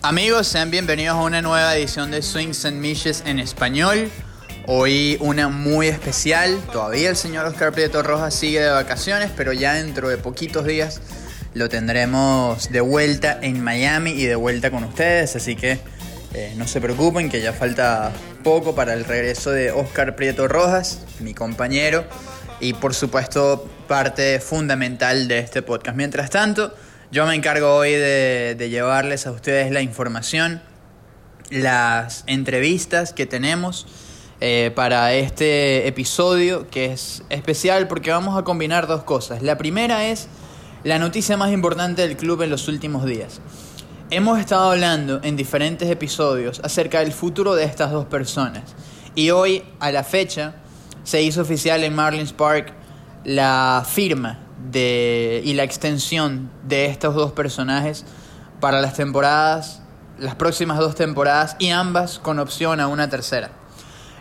[0.00, 4.10] Amigos, sean bienvenidos a una nueva edición de Swings and Mishes en español.
[4.70, 9.72] Hoy una muy especial, todavía el señor Oscar Prieto Rojas sigue de vacaciones, pero ya
[9.72, 11.00] dentro de poquitos días
[11.54, 15.80] lo tendremos de vuelta en Miami y de vuelta con ustedes, así que
[16.34, 18.12] eh, no se preocupen que ya falta
[18.44, 22.04] poco para el regreso de Oscar Prieto Rojas, mi compañero,
[22.60, 25.96] y por supuesto parte fundamental de este podcast.
[25.96, 26.74] Mientras tanto,
[27.10, 30.60] yo me encargo hoy de, de llevarles a ustedes la información,
[31.48, 33.86] las entrevistas que tenemos
[34.40, 39.42] eh, para este episodio que es especial porque vamos a combinar dos cosas.
[39.42, 40.28] La primera es
[40.84, 43.40] la noticia más importante del club en los últimos días.
[44.10, 48.76] Hemos estado hablando en diferentes episodios acerca del futuro de estas dos personas
[49.14, 50.54] y hoy a la fecha
[51.02, 52.72] se hizo oficial en Marlins Park
[53.24, 54.38] la firma
[54.70, 58.04] de, y la extensión de estos dos personajes
[58.60, 59.82] para las temporadas,
[60.18, 63.57] las próximas dos temporadas y ambas con opción a una tercera.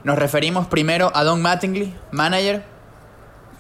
[0.04, 2.64] Nos referimos primero a Don Mattingly, manager,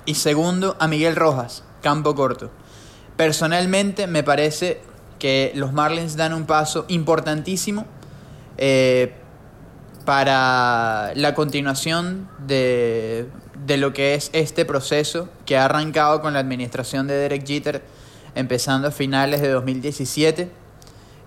[0.05, 2.49] y segundo a Miguel Rojas, campo corto.
[3.17, 4.81] Personalmente me parece
[5.19, 7.85] que los Marlins dan un paso importantísimo
[8.57, 9.13] eh,
[10.05, 13.27] para la continuación de,
[13.67, 17.83] lo que es este proceso que ha arrancado con la administración de Derek Jeter
[18.33, 20.49] empezando a finales de 2017,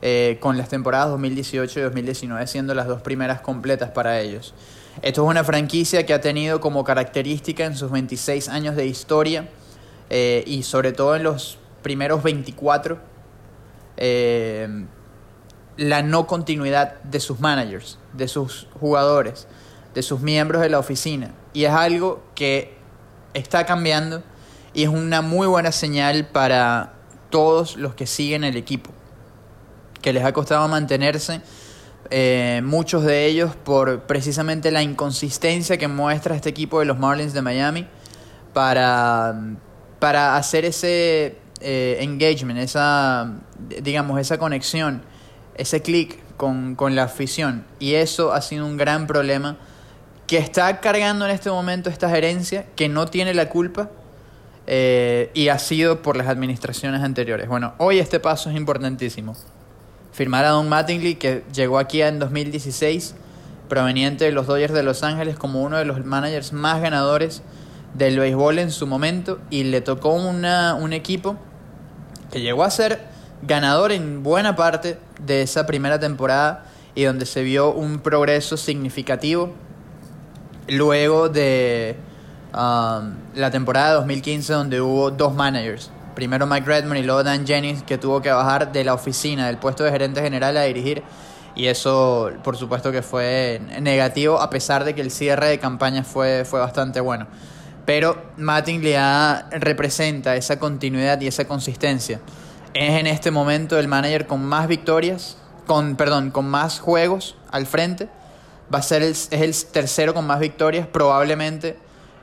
[0.00, 4.54] eh, con las temporadas 2018 y 2019 siendo las dos primeras completas para ellos.
[5.02, 9.48] Esto es una franquicia que ha tenido como característica en sus 26 años de historia
[10.10, 12.98] eh, y sobre todo en los primeros 24
[13.96, 14.86] eh,
[15.76, 19.46] la no continuidad de sus managers, de sus jugadores,
[19.94, 21.32] de sus miembros de la oficina.
[21.54, 22.76] Y es algo que
[23.32, 24.22] está cambiando
[24.74, 26.92] y es una muy buena señal para
[27.30, 28.90] todos los que siguen el equipo,
[30.02, 31.40] que les ha costado mantenerse
[32.10, 37.32] eh, muchos de ellos por precisamente la inconsistencia que muestra este equipo de los Marlins
[37.32, 37.86] de Miami
[38.52, 39.40] para,
[40.00, 43.32] para hacer ese eh, engagement, esa,
[43.82, 45.02] digamos, esa conexión,
[45.54, 47.64] ese clic con, la afición.
[47.78, 49.56] Y eso ha sido un gran problema
[50.26, 53.90] que está cargando en este momento esta gerencia, que no tiene la culpa,
[54.66, 57.48] eh, y ha sido por las administraciones anteriores.
[57.48, 59.36] Bueno, hoy este paso es importantísimo
[60.12, 63.14] firmar a Don Mattingly, que llegó aquí en 2016,
[63.68, 67.42] proveniente de los Dodgers de Los Ángeles, como uno de los managers más ganadores
[67.94, 71.36] del béisbol en su momento, y le tocó una, un equipo
[72.30, 73.00] que llegó a ser
[73.42, 76.64] ganador en buena parte de esa primera temporada
[76.94, 79.52] y donde se vio un progreso significativo
[80.68, 81.96] luego de
[82.52, 87.82] um, la temporada 2015 donde hubo dos managers primero Mike Redmond y luego Dan Jennings,
[87.82, 91.02] que tuvo que bajar de la oficina, del puesto de gerente general a dirigir.
[91.54, 96.04] Y eso, por supuesto, que fue negativo, a pesar de que el cierre de campaña
[96.04, 97.26] fue, fue bastante bueno.
[97.86, 98.96] Pero Mattingly
[99.50, 102.20] representa esa continuidad y esa consistencia.
[102.74, 107.64] Es en este momento el manager con más victorias, con, perdón, con más juegos al
[107.64, 108.10] frente.
[108.72, 111.78] Va a ser es el tercero con más victorias, probablemente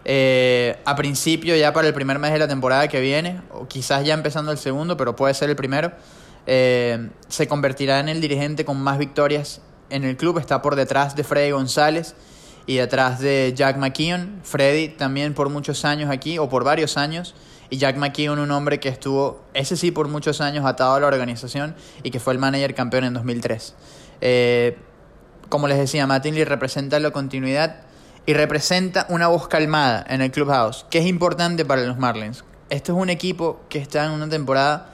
[0.09, 4.05] eh, a principio, ya para el primer mes de la temporada que viene, o quizás
[4.05, 5.91] ya empezando el segundo, pero puede ser el primero,
[6.45, 9.59] eh, se convertirá en el dirigente con más victorias
[9.89, 12.15] en el club, está por detrás de Freddy González
[12.65, 14.39] y detrás de Jack McKeon.
[14.43, 17.35] Freddy también por muchos años aquí, o por varios años.
[17.69, 21.07] Y Jack McKeon, un hombre que estuvo, ese sí, por muchos años atado a la
[21.07, 23.75] organización y que fue el manager campeón en 2003.
[24.21, 24.77] Eh,
[25.49, 27.86] como les decía, Mattingly representa la continuidad
[28.27, 32.43] y representa una voz calmada en el clubhouse, que es importante para los Marlins.
[32.69, 34.89] Este es un equipo que está en una temporada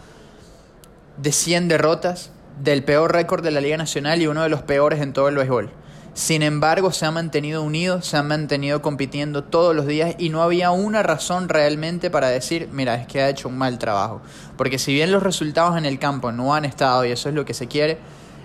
[1.18, 2.32] de 100 derrotas,
[2.62, 5.36] del peor récord de la Liga Nacional y uno de los peores en todo el
[5.36, 5.72] béisbol.
[6.14, 10.44] Sin embargo, se ha mantenido unido, se ha mantenido compitiendo todos los días y no
[10.44, 14.22] había una razón realmente para decir, mira, es que ha hecho un mal trabajo.
[14.56, 17.46] Porque si bien los resultados en el campo no han estado y eso es lo
[17.46, 17.98] que se quiere,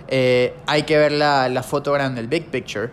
[0.07, 2.89] eh, hay que ver la, la, foto grande, el big picture,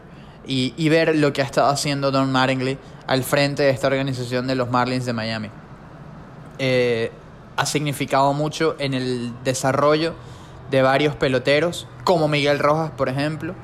[0.46, 4.46] y, y, ver lo que ha estado haciendo Don Mattingly al frente de esta organización
[4.46, 5.50] de los Marlins de Miami.
[6.58, 7.12] Eh,
[7.56, 10.14] ha significado mucho en el desarrollo
[10.70, 13.54] de varios peloteros, como Miguel Rojas, por ejemplo.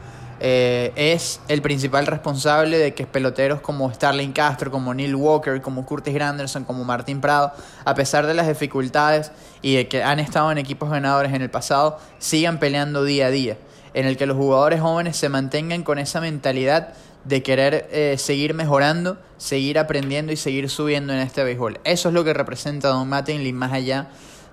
[0.45, 5.87] Eh, es el principal responsable de que peloteros como Starling Castro, como Neil Walker, como
[5.87, 7.53] Curtis Granderson, como Martín Prado,
[7.85, 9.31] a pesar de las dificultades
[9.61, 13.31] y de que han estado en equipos ganadores en el pasado, sigan peleando día a
[13.31, 13.57] día,
[13.95, 16.95] en el que los jugadores jóvenes se mantengan con esa mentalidad
[17.25, 21.81] de querer eh, seguir mejorando, seguir aprendiendo y seguir subiendo en este béisbol.
[21.85, 24.09] Eso es lo que representa Don Mattingly más allá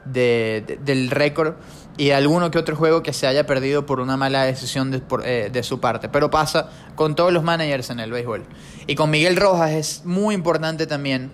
[0.05, 1.55] de, del récord
[1.97, 5.49] y de alguno que otro juego que se haya perdido por una mala decisión eh,
[5.51, 6.09] de su parte.
[6.09, 8.45] Pero pasa con todos los managers en el béisbol.
[8.87, 11.31] Y con Miguel Rojas es muy importante también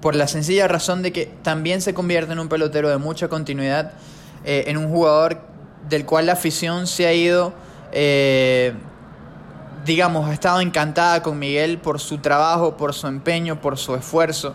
[0.00, 3.92] por la sencilla razón de que también se convierte en un pelotero de mucha continuidad,
[4.44, 5.53] eh, en un jugador
[5.88, 7.52] del cual la afición se ha ido...
[7.92, 8.74] Eh,
[9.84, 14.54] digamos, ha estado encantada con Miguel por su trabajo, por su empeño, por su esfuerzo,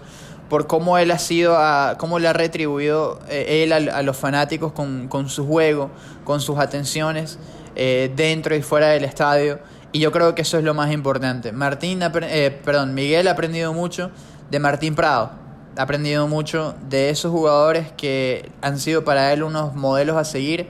[0.50, 4.72] por cómo él ha sido, a, cómo le ha retribuido eh, él a, los fanáticos
[4.72, 5.92] con, con, su juego,
[6.24, 7.38] con sus atenciones
[7.76, 9.60] eh, dentro y fuera del estadio.
[9.92, 11.52] Y yo creo que eso es lo más importante.
[11.52, 14.12] Martín, eh, perdón, Miguel ha aprendido mucho
[14.50, 15.32] de Martín Prado.
[15.78, 20.68] Ha aprendido mucho de esos jugadores que han sido para él unos modelos a seguir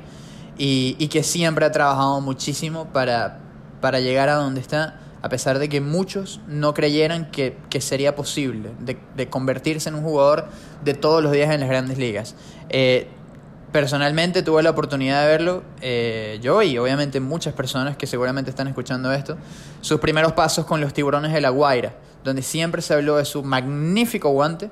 [0.59, 3.39] y, y que siempre ha trabajado muchísimo para,
[3.81, 8.15] para llegar a donde está, a pesar de que muchos no creyeran que, que sería
[8.15, 10.49] posible de, de, convertirse en un jugador
[10.83, 12.35] de todos los días en las grandes ligas.
[12.69, 13.07] Eh,
[13.71, 18.67] personalmente tuve la oportunidad de verlo, eh, yo y obviamente muchas personas que seguramente están
[18.67, 19.37] escuchando esto,
[19.79, 21.95] sus primeros pasos con los tiburones de la Guaira,
[22.25, 24.69] donde siempre se habló de su magnífico guante,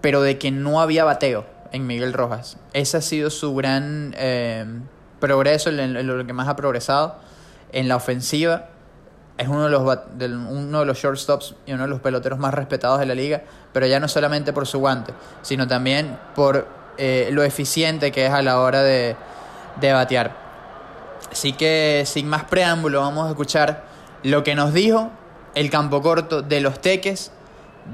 [0.00, 2.56] pero de que no había bateo en Miguel Rojas.
[2.72, 4.64] Ese ha sido su gran eh,
[5.20, 7.16] progreso, lo que más ha progresado
[7.72, 8.68] en la ofensiva.
[9.36, 12.52] Es uno de, los, de, uno de los shortstops y uno de los peloteros más
[12.54, 13.42] respetados de la liga,
[13.72, 16.66] pero ya no solamente por su guante, sino también por
[16.96, 19.14] eh, lo eficiente que es a la hora de,
[19.80, 20.34] de batear.
[21.30, 23.84] Así que sin más preámbulo vamos a escuchar
[24.24, 25.10] lo que nos dijo
[25.54, 27.30] el campo corto de los Teques,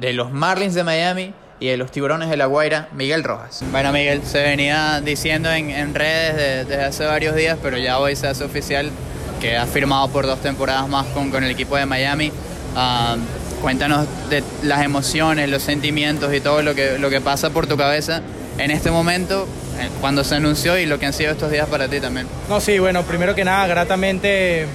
[0.01, 3.63] de los Marlins de Miami y de los Tiburones de la Guaira, Miguel Rojas.
[3.71, 7.99] Bueno, Miguel, se venía diciendo en, en redes desde, desde hace varios días, pero ya
[7.99, 8.91] hoy se hace oficial
[9.41, 12.33] que ha firmado por dos temporadas más con, con el equipo de Miami.
[12.75, 13.19] Uh,
[13.61, 17.77] cuéntanos de las emociones, los sentimientos y todo lo que, lo que pasa por tu
[17.77, 18.21] cabeza
[18.59, 19.49] en este momento,
[20.01, 22.27] cuando se anunció y lo que han sido estos días para ti también.
[22.49, 24.67] No, sí, bueno, primero que nada, gratamente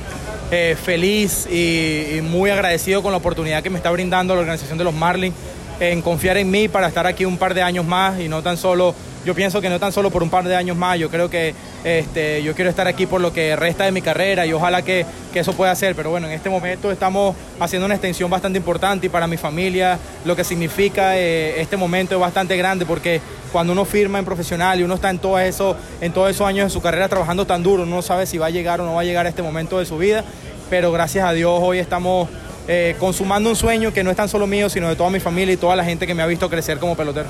[0.51, 4.77] eh, feliz y, y, muy agradecido con la oportunidad que me está brindando la organización
[4.77, 5.35] de los Marlins
[5.79, 8.57] en confiar en mí para estar aquí un par de años más y no tan
[8.57, 8.93] solo,
[9.25, 11.53] yo pienso que no tan solo por un par de años más, yo creo que
[11.83, 15.05] este, yo quiero estar aquí por lo que resta de mi carrera y ojalá que,
[15.31, 19.07] que eso pueda ser, pero bueno, en este momento estamos haciendo una extensión bastante importante
[19.07, 23.21] y para mi familia lo que significa eh, este momento es bastante grande porque
[23.51, 26.65] cuando uno firma en profesional y uno está en, todo eso, en todos esos años
[26.65, 28.95] de su carrera trabajando tan duro, uno no sabe si va a llegar o no
[28.95, 30.23] va a llegar a este momento de su vida,
[30.69, 32.29] pero gracias a Dios hoy estamos
[32.71, 35.51] eh, consumando un sueño que no es tan solo mío, sino de toda mi familia
[35.55, 37.27] y toda la gente que me ha visto crecer como pelotero.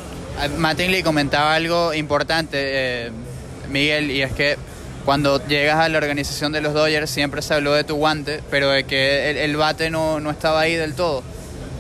[0.58, 3.12] Mattingly comentaba algo importante, eh,
[3.70, 4.58] Miguel, y es que
[5.06, 8.70] cuando llegas a la organización de los Dodgers siempre se habló de tu guante, pero
[8.70, 11.24] de que el, el bate no, no, estaba ahí del todo.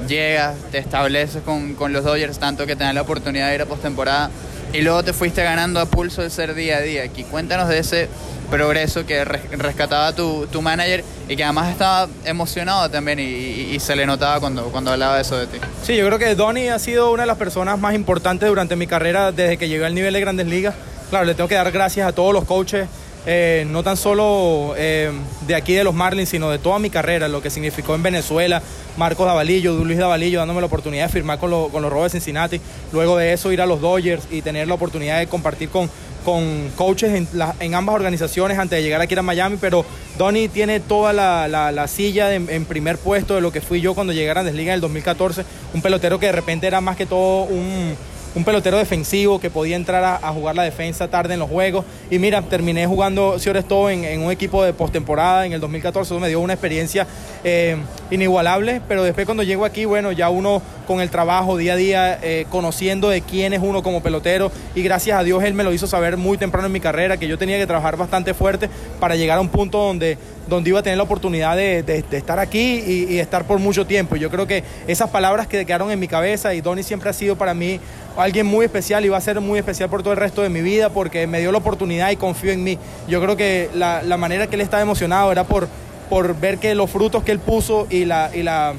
[0.07, 3.65] Llegas, te estableces con, con los Dodgers tanto que tenés la oportunidad de ir a
[3.65, 4.31] postemporada
[4.73, 7.03] y luego te fuiste ganando a pulso el ser día a día.
[7.03, 8.09] Aquí cuéntanos de ese
[8.49, 14.05] progreso que rescataba tu, tu manager y que además estaba emocionado también y, se le
[14.05, 15.57] notaba cuando, cuando hablaba eso de ti.
[15.83, 18.87] Sí, yo creo que Donny ha sido una de las personas más importantes durante mi
[18.87, 20.75] carrera desde que llegué al nivel de grandes ligas.
[21.09, 22.87] Claro, le tengo que dar gracias a todos los coaches,
[23.25, 25.11] eh, no tan solo eh,
[25.47, 28.61] de aquí de los Marlins, sino de toda mi carrera, lo que significó en Venezuela,
[28.97, 32.61] Marcos Davalillo, Luis Davalillo, dándome la oportunidad de firmar con, con los Rojos de Cincinnati,
[32.91, 35.89] luego de eso ir a los Dodgers y tener la oportunidad de compartir con
[36.25, 37.27] con coaches en,
[37.59, 39.85] en, ambas organizaciones antes de llegar aquí a Miami, pero
[40.17, 44.11] Donny tiene toda la, la, silla en primer puesto de lo que fui yo cuando
[44.11, 47.05] llegué a Grandes Ligas en el 2014, un pelotero que de repente era más que
[47.05, 47.95] todo un
[48.35, 51.85] un pelotero defensivo que podía entrar a, jugar la defensa tarde en los juegos.
[52.09, 56.13] Y mira, terminé jugando, si todo en, en un equipo de postemporada en el 2014,
[56.13, 57.07] eso me dio una experiencia
[57.43, 57.77] eh,
[58.11, 62.19] inigualable, pero después cuando llego aquí, bueno, ya uno con el trabajo día a día,
[62.21, 65.73] eh, conociendo de quién es uno como pelotero, y gracias a Dios él me lo
[65.73, 68.69] hizo saber muy temprano en mi carrera, que yo tenía que trabajar bastante fuerte
[68.99, 70.17] para llegar a un punto donde
[70.49, 74.15] donde iba a tener la oportunidad de, estar aquí y, estar por mucho tiempo.
[74.15, 77.37] Yo creo que esas palabras que quedaron en mi cabeza y Donny siempre ha sido
[77.37, 77.79] para mí
[78.17, 80.61] alguien muy especial y va a ser muy especial por todo el resto de mi
[80.61, 82.77] vida porque me dio la oportunidad y confió en mí.
[83.07, 85.67] Yo creo que la, manera que él estaba emocionado era por,
[86.09, 88.73] por ver que los frutos que él puso y la, y la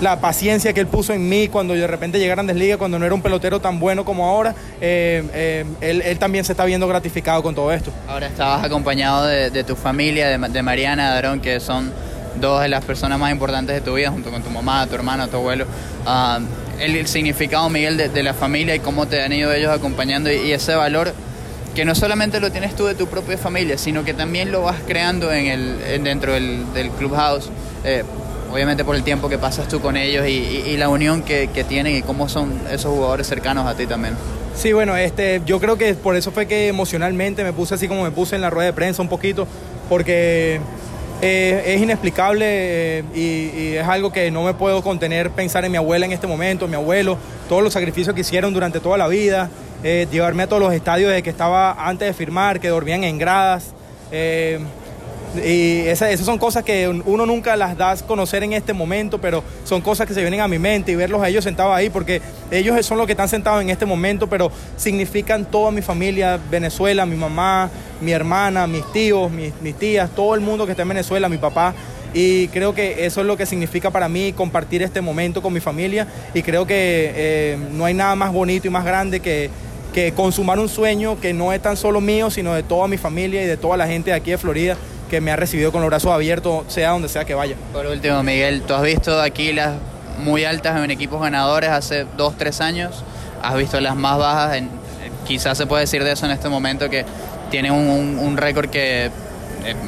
[0.00, 2.98] la paciencia que él puso en mí cuando de repente llegué a Grandes Ligas, cuando
[2.98, 6.86] no era un pelotero tan bueno como ahora, eh, eh, él, también se está viendo
[6.86, 7.90] gratificado con todo esto.
[8.06, 11.92] Ahora estabas acompañado de, tu familia, de, Mariana, de Aarón, que son
[12.40, 15.28] dos de las personas más importantes de tu vida, junto con tu mamá, tu hermano,
[15.28, 15.66] tu abuelo.
[16.06, 16.38] Ah,
[16.78, 20.74] el, significado, Miguel, de, la familia y cómo te han ido ellos acompañando y, ese
[20.74, 21.12] valor
[21.74, 24.76] que no solamente lo tienes tú de tu propia familia, sino que también lo vas
[24.86, 27.50] creando en el, dentro del, clubhouse.
[27.84, 28.04] Eh,
[28.50, 32.02] obviamente por el tiempo que pasas tú con ellos y, la unión que, tienen y
[32.02, 34.14] cómo son esos jugadores cercanos a ti también.
[34.54, 38.02] Sí, bueno, este, yo creo que por eso fue que emocionalmente me puse así como
[38.02, 39.46] me puse en la rueda de prensa un poquito,
[39.88, 40.60] porque
[41.20, 45.76] eh, es inexplicable eh, y, es algo que no me puedo contener pensar en mi
[45.76, 49.50] abuela en este momento, mi abuelo, todos los sacrificios que hicieron durante toda la vida,
[49.82, 53.18] eh, llevarme a todos los estadios desde que estaba antes de firmar, que dormían en
[53.18, 53.74] gradas.
[55.36, 59.44] Y esas, son cosas que uno nunca las da a conocer en este momento, pero
[59.64, 62.22] son cosas que se vienen a mi mente y verlos a ellos sentados ahí, porque
[62.50, 67.04] ellos son los que están sentados en este momento, pero significan toda mi familia, Venezuela,
[67.04, 67.70] mi mamá,
[68.00, 71.74] mi hermana, mis tíos, mis, tías, todo el mundo que está en Venezuela, mi papá.
[72.14, 75.60] Y creo que eso es lo que significa para mí compartir este momento con mi
[75.60, 76.06] familia.
[76.32, 79.50] Y creo que eh, no hay nada más bonito y más grande que,
[79.92, 83.42] que consumar un sueño que no es tan solo mío, sino de toda mi familia
[83.42, 84.78] y de toda la gente de aquí de Florida
[85.08, 87.56] que me ha recibido con los brazos abiertos, sea donde sea que vaya.
[87.72, 89.74] Por último, Miguel, tú has visto aquí las
[90.18, 93.02] muy altas en equipos ganadores hace dos, tres años,
[93.42, 94.68] has visto las más bajas, en,
[95.26, 97.04] quizás se puede decir de eso en este momento, que
[97.50, 99.10] tiene un, récord que eh,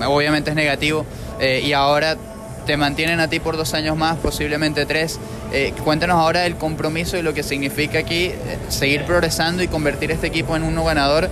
[0.06, 1.04] obviamente es negativo,
[1.38, 2.16] eh, y ahora
[2.66, 5.18] te mantienen a ti por dos años más, posiblemente tres.
[5.52, 8.32] Eh, cuéntanos ahora el compromiso y lo que significa aquí
[8.68, 11.28] seguir progresando y convertir este equipo en uno ganador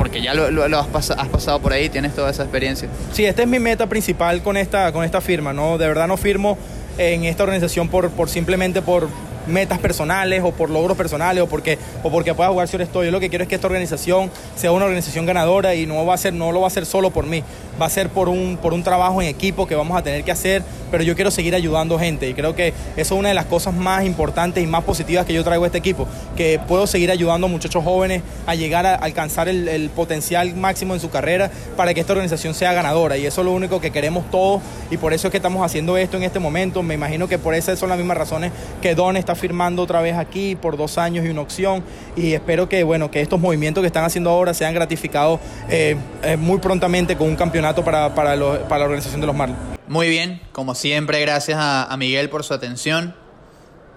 [0.00, 2.88] porque ya lo, has, pasado por ahí, tienes toda esa experiencia.
[3.12, 5.76] Sí, esta es mi meta principal con esta, con esta firma, ¿no?
[5.76, 6.56] De verdad no firmo
[6.96, 9.08] en esta organización por, por simplemente por
[9.50, 13.06] metas personales o por logros personales o porque, o porque pueda jugar si estoy.
[13.06, 16.14] Yo lo que quiero es que esta organización sea una organización ganadora y no, va
[16.14, 17.42] a ser, no lo va a hacer solo por mí,
[17.80, 20.32] va a ser por un, por un trabajo en equipo que vamos a tener que
[20.32, 23.46] hacer, pero yo quiero seguir ayudando gente y creo que eso es una de las
[23.46, 27.10] cosas más importantes y más positivas que yo traigo a este equipo, que puedo seguir
[27.10, 31.50] ayudando a muchachos jóvenes a llegar a alcanzar el, el potencial máximo en su carrera
[31.76, 34.96] para que esta organización sea ganadora y eso es lo único que queremos todos y
[34.96, 36.82] por eso es que estamos haciendo esto en este momento.
[36.82, 38.52] Me imagino que por esas son las mismas razones
[38.82, 41.82] que Don está firmando otra vez aquí por dos años y una opción
[42.14, 46.36] y espero que, bueno, que estos movimientos que están haciendo ahora sean gratificados eh, eh,
[46.36, 48.36] muy prontamente con un campeonato para, para,
[48.68, 49.58] para la organización de los Marlins.
[49.88, 53.16] Muy bien, como siempre, gracias a, Miguel por su atención,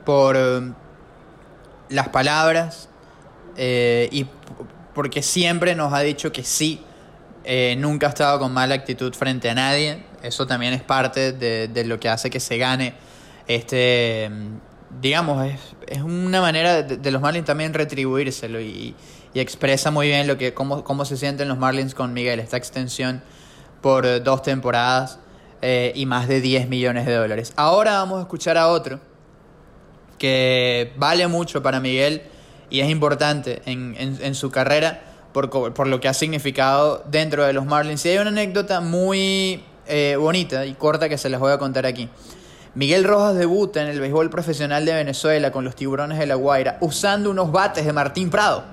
[0.06, 0.72] por eh,
[1.90, 2.90] las palabras
[3.56, 4.26] y
[4.96, 6.82] porque siempre nos ha dicho que sí,
[7.78, 10.04] nunca ha estado con mala actitud frente a nadie.
[10.24, 12.96] Eso también es parte de, de lo que hace que se gane
[13.48, 14.30] este
[15.02, 18.96] digamos, es, es una manera de, los Marlins también retribuírselo y,
[19.36, 23.24] expresa muy bien lo que cómo, cómo se sienten los Marlins con Miguel, esta extensión
[23.82, 25.18] por eh, dos temporadas
[25.64, 27.52] eh, y más de 10 millones de dólares.
[27.56, 29.00] Ahora vamos a escuchar a otro
[30.20, 32.22] que vale mucho para Miguel
[32.70, 35.02] y es importante en, en, su carrera
[35.34, 38.06] por, por, lo que ha significado dentro de los Marlins.
[38.06, 41.86] Y hay una anécdota muy eh, bonita y corta que se les voy a contar
[41.86, 42.10] aquí.
[42.76, 46.78] Miguel Rojas debuta en el béisbol profesional de Venezuela con los Tiburones de La Guaira
[46.82, 48.64] usando unos bates de Martín Prado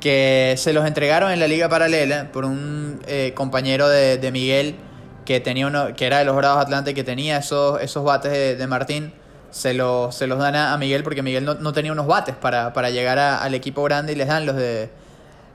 [0.00, 4.74] que se los entregaron en la liga paralela por un eh, compañero de, Miguel
[5.24, 8.66] que tenía uno que era de los Bravos Atlante que tenía esos, esos bates de,
[8.66, 9.14] Martín.
[9.50, 12.90] Se, los, se los dan a, Miguel porque Miguel no, tenía unos bates para, para
[12.90, 14.90] llegar al equipo grande y les dan los de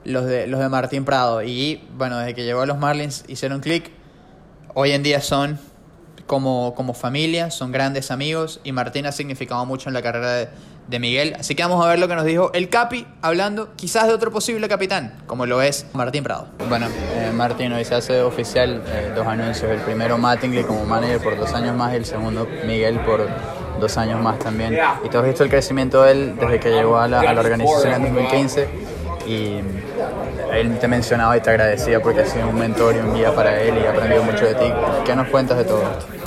[0.05, 1.43] los de los de Martín Prado.
[1.43, 3.91] Y bueno desde que llegó a los Marlins hicieron clic.
[4.73, 5.59] Hoy en día son
[6.29, 10.47] como, como familia, son grandes amigos y Martín ha significado mucho en la carrera
[10.87, 11.35] de Miguel.
[11.39, 14.29] Así que vamos a ver lo que nos dijo el Capi, hablando quizás de otro
[14.29, 16.47] posible capitán, como lo es Martín Prado.
[16.69, 19.71] Bueno, eh, Martín, hoy se hace oficial eh, dos anuncios.
[19.71, 23.27] El primero Mattingly como manager por dos años más y el segundo Miguel por
[23.79, 24.77] dos años más también.
[25.03, 27.41] Y tú has visto el crecimiento de él desde que llegó a la, a la
[27.41, 28.69] organización en 2015
[29.25, 29.61] y
[30.53, 33.59] él te mencionaba y te agradecía porque has sido un mentor y un guía para
[33.61, 34.71] él y ha aprendido mucho de ti.
[35.05, 36.18] ¿Qué nos cuentas de todo esto?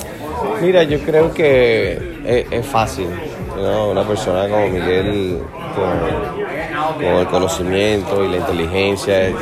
[0.60, 3.08] Mira, yo creo que es, fácil,
[3.56, 3.90] ¿no?
[3.90, 5.38] Una persona como Miguel,
[5.74, 9.32] con, el conocimiento y la inteligencia,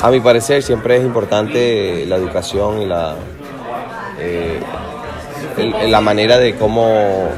[0.00, 3.16] a mi parecer siempre es importante la educación y la,
[4.18, 4.60] eh,
[5.88, 7.30] la manera de cómo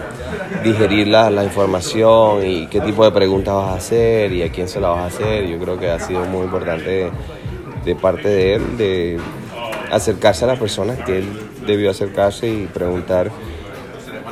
[0.65, 4.69] digerir la, la, información y qué tipo de preguntas vas a hacer y a quién
[4.69, 5.47] se la vas a hacer.
[5.47, 7.11] Yo creo que ha sido muy importante de,
[7.85, 9.21] de parte de él, de
[9.93, 11.29] acercarse a las personas que él
[11.67, 13.31] debió acercarse y preguntar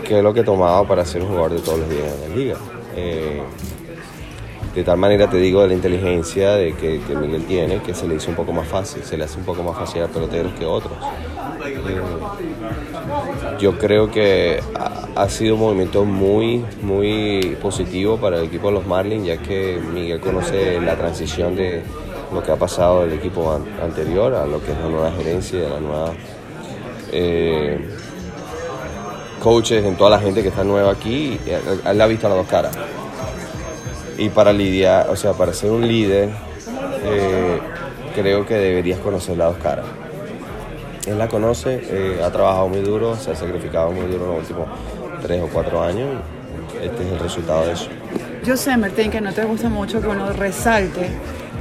[0.06, 2.36] qué es lo que tomaba para ser un jugador de todos los días en la
[2.36, 2.56] liga.
[2.96, 3.42] Eh,
[4.74, 8.08] de tal manera te digo de la inteligencia de que, que, Miguel tiene, que se
[8.08, 10.52] le hizo un poco más fácil, se le hace un poco más fácil a peloteros
[10.54, 10.92] que otros.
[11.64, 12.00] Eh,
[13.60, 18.74] yo creo que ha, ha, sido un movimiento muy, muy positivo para el equipo de
[18.74, 21.82] los Marlins, ya que Miguel conoce la transición de
[22.32, 25.68] lo que ha pasado del equipo an anterior a lo que es la nueva gerencia,
[25.68, 26.12] la nueva
[27.14, 27.78] eh,
[29.40, 31.38] coaches, en toda la gente que está nueva aquí,
[31.86, 32.76] él ha visto las dos caras.
[34.18, 36.30] Y para lidiar, o sea, para ser un líder,
[37.04, 37.58] eh,
[38.14, 39.86] creo que deberías conocer las dos caras.
[41.06, 44.38] Él la conoce, eh, ha trabajado muy duro, se ha sacrificado muy duro en los
[44.40, 44.68] últimos
[45.22, 46.08] tres o cuatro años.
[46.82, 47.88] Este es el resultado de eso.
[48.44, 51.10] Yo sé, Martín, que no te gusta mucho que uno resalte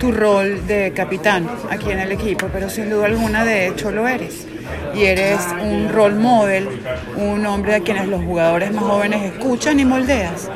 [0.03, 4.05] tu rol de capitán aquí en el equipo, pero sin duda alguna de hecho lo
[4.05, 4.45] eres.
[4.93, 6.67] Y eres un role model,
[7.15, 10.49] un hombre a quienes los jugadores más jóvenes escuchan y moldeas.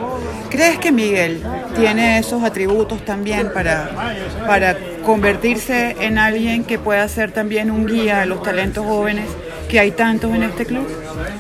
[0.50, 1.42] ¿Crees que Miguel
[1.77, 3.89] tiene esos atributos también para,
[4.46, 4.75] para
[5.06, 9.27] convertirse en alguien que pueda ser también un guía a los talentos jóvenes
[9.70, 10.86] que hay tantos en este club?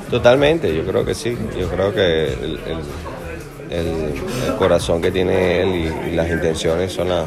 [0.09, 1.37] Totalmente, yo creo que sí.
[1.59, 2.59] Yo creo que el,
[3.69, 3.87] el, el,
[4.47, 7.25] el corazón que tiene él y, y las intenciones son la,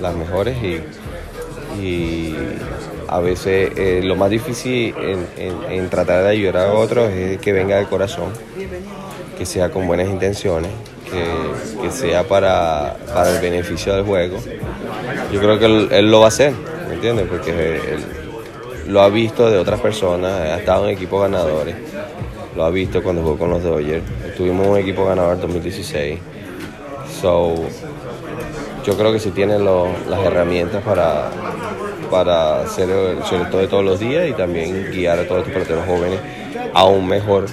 [0.00, 0.80] las mejores y,
[1.80, 2.34] y
[3.08, 5.26] a veces eh, lo más difícil en,
[5.68, 8.30] en, tratar de ayudar a otros es que venga del corazón,
[9.36, 10.70] que sea con buenas intenciones,
[11.10, 14.38] que, que sea para, para, el beneficio del juego.
[15.32, 16.52] Yo creo que él, él lo va a hacer,
[16.88, 17.26] ¿me entiendes?
[17.28, 18.04] Porque él
[18.86, 21.76] lo ha visto de otras personas, ha estado en equipos ganadores,
[22.56, 24.04] lo ha visto cuando jugó con los Dodgers,
[24.36, 26.18] tuvimos un equipo ganador en 2016.
[27.20, 27.54] So,
[28.84, 31.30] yo creo que sí tienen lo, las herramientas para,
[32.10, 35.86] para ser el selector de todos los días y también guiar a todos estos peloteros
[35.86, 36.20] jóvenes
[36.74, 37.46] a un mejor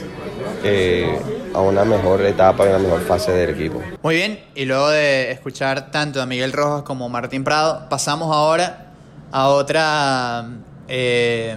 [0.63, 1.19] eh,
[1.53, 3.81] a una mejor etapa y una mejor fase del equipo.
[4.03, 8.35] Muy bien, y luego de escuchar tanto a Miguel Rojas como a Martín Prado, pasamos
[8.35, 8.91] ahora
[9.31, 10.45] a otra
[10.87, 11.55] eh,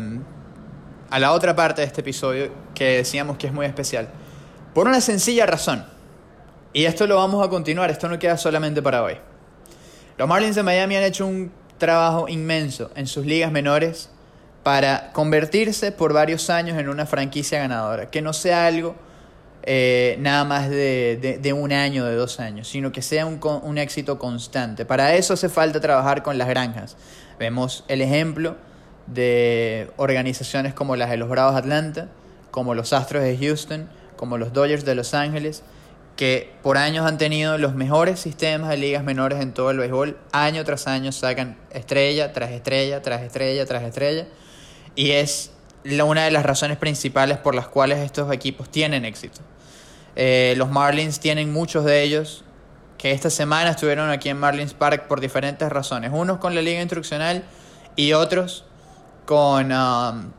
[1.11, 4.09] a la otra parte de este episodio que decíamos que es muy especial.
[4.75, 5.85] Por una sencilla razón.
[6.73, 9.19] Y esto lo vamos a continuar, esto no queda solamente para hoy.
[10.21, 14.11] Los Marlins de Miami han hecho un trabajo inmenso en sus ligas menores
[14.63, 18.11] para convertirse por varios años en una franquicia ganadora.
[18.11, 18.97] Que no sea algo
[19.63, 23.41] eh, nada más de, de, de, un año, de dos años, sino que sea un,
[23.63, 24.85] un éxito constante.
[24.85, 26.99] Para eso hace falta trabajar con las granjas.
[27.39, 28.59] Vemos el ejemplo
[29.07, 32.09] de organizaciones como las de los Bravos de Atlanta,
[32.51, 35.63] como los Astros de Houston, como los Dodgers de Los Ángeles,
[36.21, 40.19] que por años han tenido los mejores sistemas de ligas menores en todo el béisbol.
[40.33, 44.27] Año tras año sacan estrella tras estrella, tras estrella, tras estrella.
[44.95, 45.51] Y es
[45.83, 49.41] una de las razones principales por las cuales estos equipos tienen éxito.
[50.15, 52.45] Eh, los Marlins tienen muchos de ellos
[52.99, 56.11] que esta semana estuvieron aquí en Marlins Park por diferentes razones.
[56.13, 57.45] Unos con la liga instruccional
[57.97, 58.67] y otros
[59.25, 60.33] con um,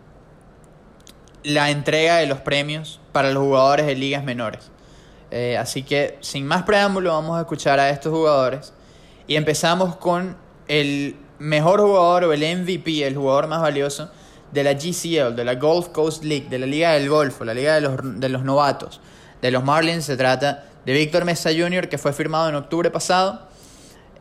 [1.42, 4.70] la entrega de los premios para los jugadores de ligas menores.
[5.32, 8.74] Eh, así que sin más preámbulo vamos a escuchar a estos jugadores
[9.28, 10.36] y empezamos con
[10.68, 14.12] el mejor jugador o el MVP, el jugador más valioso
[14.52, 17.76] de la GCL, de la Gulf Coast League, de la Liga del Golfo, la Liga
[17.76, 19.00] de los, de los Novatos.
[19.42, 23.48] De los Marlins se trata de Víctor Mesa Jr., que fue firmado en octubre pasado,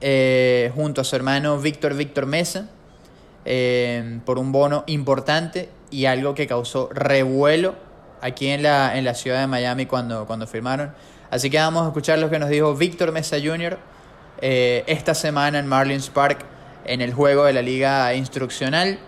[0.01, 2.69] eh, junto a su hermano Víctor Víctor Mesa,
[3.45, 7.75] eh, por un bono importante y algo que causó revuelo
[8.21, 10.93] aquí en la, en la ciudad de Miami cuando, cuando firmaron.
[11.31, 13.79] Así que vamos a escuchar lo que nos dijo Víctor Mesa Jr.
[14.41, 16.39] Eh, esta semana en Marlins Park
[16.85, 18.99] en el juego de la liga instruccional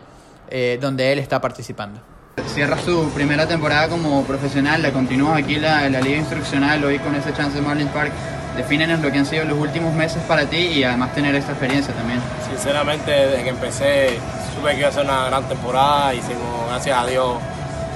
[0.51, 2.01] eh, donde él está participando.
[2.47, 7.15] Cierras tu primera temporada como profesional, la continúas aquí la, la liga instruccional, hoy con
[7.15, 8.13] ese chance de Marlin Park.
[8.57, 11.95] Defínenos lo que han sido los últimos meses para ti y además tener esta experiencia
[11.95, 12.21] también.
[12.51, 14.19] Sinceramente, desde que empecé,
[14.55, 16.13] supe que iba a ser una gran temporada.
[16.13, 17.37] Hicimos, gracias a Dios,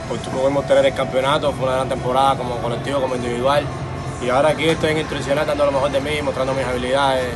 [0.06, 1.52] pudimos tener el campeonato.
[1.52, 3.64] Fue una gran temporada como colectivo, como individual.
[4.22, 7.34] Y ahora aquí estoy en instruccional dando lo mejor de mí, mostrando mis habilidades,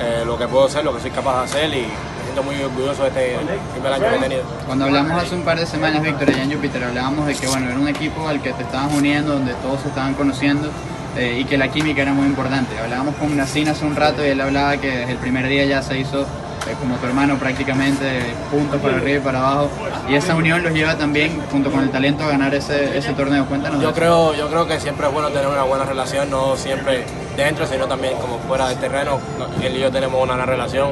[0.00, 2.62] eh, lo que puedo hacer, lo que soy capaz de hacer y me siento muy
[2.62, 3.38] orgulloso de este
[3.72, 4.42] primer año que he tenido.
[4.66, 7.68] Cuando hablamos hace un par de semanas, Víctor, allá en Júpiter, hablábamos de que bueno,
[7.68, 10.70] era un equipo al que te estabas uniendo, donde todos se estaban conociendo
[11.16, 12.78] eh, y que la química era muy importante.
[12.78, 15.98] Hablábamos con Nacina hace un rato y él hablaba que el primer día ya se
[15.98, 16.26] hizo
[16.74, 19.70] como tu hermano prácticamente, puntos para arriba y para abajo.
[20.08, 23.46] Y esa unión los lleva también, junto con el talento, a ganar ese, ese torneo.
[23.46, 23.82] Cuéntanos.
[23.82, 27.04] Yo creo, yo creo que siempre es bueno tener una buena relación, no siempre
[27.36, 29.18] dentro, sino también como fuera del terreno.
[29.62, 30.90] Él y yo tenemos una gran relación.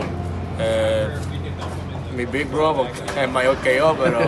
[0.58, 1.08] Eh,
[2.16, 2.86] mi big bro
[3.20, 4.18] es mayor que yo, pero,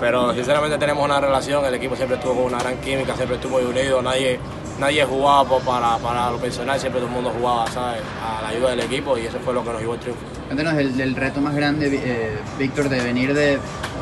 [0.00, 1.64] pero sinceramente tenemos una relación.
[1.64, 4.00] El equipo siempre estuvo con una gran química, siempre estuvo muy unido.
[4.00, 4.40] Nadie,
[4.78, 8.00] nadie jugaba por- para, para lo personal, siempre todo el mundo jugaba ¿sabes?
[8.22, 10.22] a la ayuda del equipo y eso fue lo que nos llevó al triunfo.
[10.46, 13.58] Cuéntanos del reto más grande, eh, Víctor, de venir de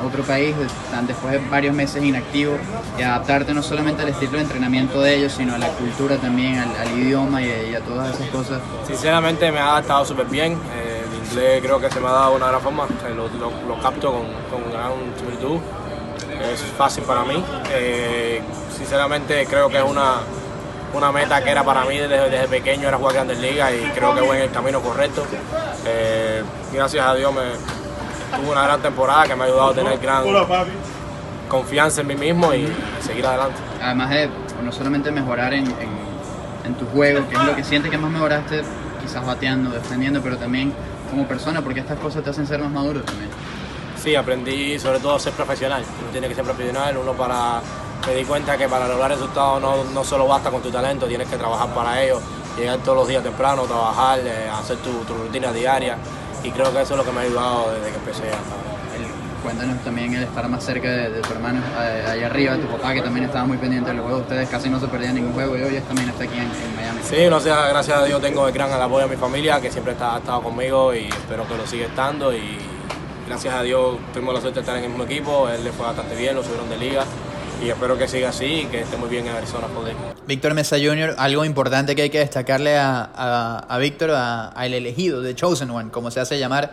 [0.06, 0.66] otro país de-
[1.06, 2.56] después de varios meses inactivo
[2.98, 6.58] y adaptarte no solamente al estilo de entrenamiento de ellos, sino a la cultura también,
[6.58, 8.60] al, al idioma y, a- y a todas esas cosas.
[8.86, 10.54] Sinceramente me ha adaptado súper bien.
[10.74, 12.86] Eh, el inglés creo que se me ha dado una gran forma.
[13.14, 15.58] Lo, lo- lo capto con, con gran similitud.
[16.52, 17.42] Es fácil para mí.
[17.72, 18.40] Eh,
[18.76, 20.16] sinceramente creo que es una,
[20.94, 24.14] una meta que era para mí desde, desde pequeño, era jugar Grandes Ligas y creo
[24.14, 25.24] que voy en el camino correcto.
[25.86, 27.42] Eh, gracias a Dios me
[28.36, 30.22] tuve una gran temporada que me ha ayudado a tener gran
[31.48, 32.68] confianza en mí mismo y
[33.04, 33.56] seguir adelante.
[33.82, 34.30] Además de
[34.62, 36.10] no solamente mejorar en, en-
[36.64, 38.62] en tu juego, que es lo que sientes que más mejoraste,
[39.02, 40.72] quizás bateando, defendiendo, pero también
[41.10, 43.30] como persona, porque estas cosas te hacen ser más maduro también.
[44.00, 45.82] Sí, aprendí sobre todo a ser profesional.
[46.02, 47.60] Uno tiene que ser profesional, uno para...
[48.06, 51.28] Me di cuenta que para lograr resultados no, no solo basta con tu talento, tienes
[51.28, 52.20] que trabajar para ello,
[52.58, 55.96] llegar todos los días temprano, trabajar, eh, hacer tu, tu rutina diaria
[56.42, 58.70] y creo que eso es lo que me ha ayudado desde que empecé hasta ahora.
[58.96, 62.62] El- cuéntanos también el estar más cerca de, de tu hermano eh, allá arriba, de
[62.62, 65.14] tu papá que también estaba muy pendiente de los juegos, ustedes casi no se perdían
[65.14, 67.00] ningún juego y hoy también está aquí en, en Miami.
[67.04, 69.92] Sí, no sé, gracias a Dios tengo el gran apoyo de mi familia que siempre
[69.92, 72.58] está, ha estado conmigo y espero que lo siga estando y
[73.28, 75.86] gracias a Dios tuvimos la suerte de estar en el mismo equipo, él le fue
[75.86, 77.04] bastante bien, lo subieron de liga
[77.62, 79.94] y espero que siga así y que esté muy bien en Arizona joder.
[80.26, 84.72] Víctor Mesa Jr., algo importante que hay que destacarle a, a, a Víctor, a- al
[84.74, 86.72] elegido, The Chosen One, como se hace llamar,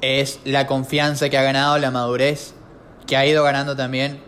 [0.00, 2.54] es la confianza que ha ganado, la madurez
[3.06, 4.20] que ha ido ganando también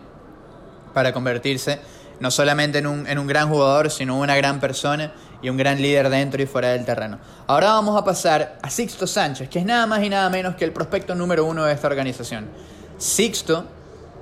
[0.95, 1.81] para convertirse
[2.21, 5.81] no solamente en un, en un gran jugador, sino una gran persona y un gran
[5.81, 7.19] líder dentro y fuera del terreno.
[7.47, 10.65] Ahora vamos a pasar a Sixto Sánchez, que es nada más y nada menos que
[10.65, 12.49] el prospecto número uno de esta organización.
[12.99, 13.67] Sixto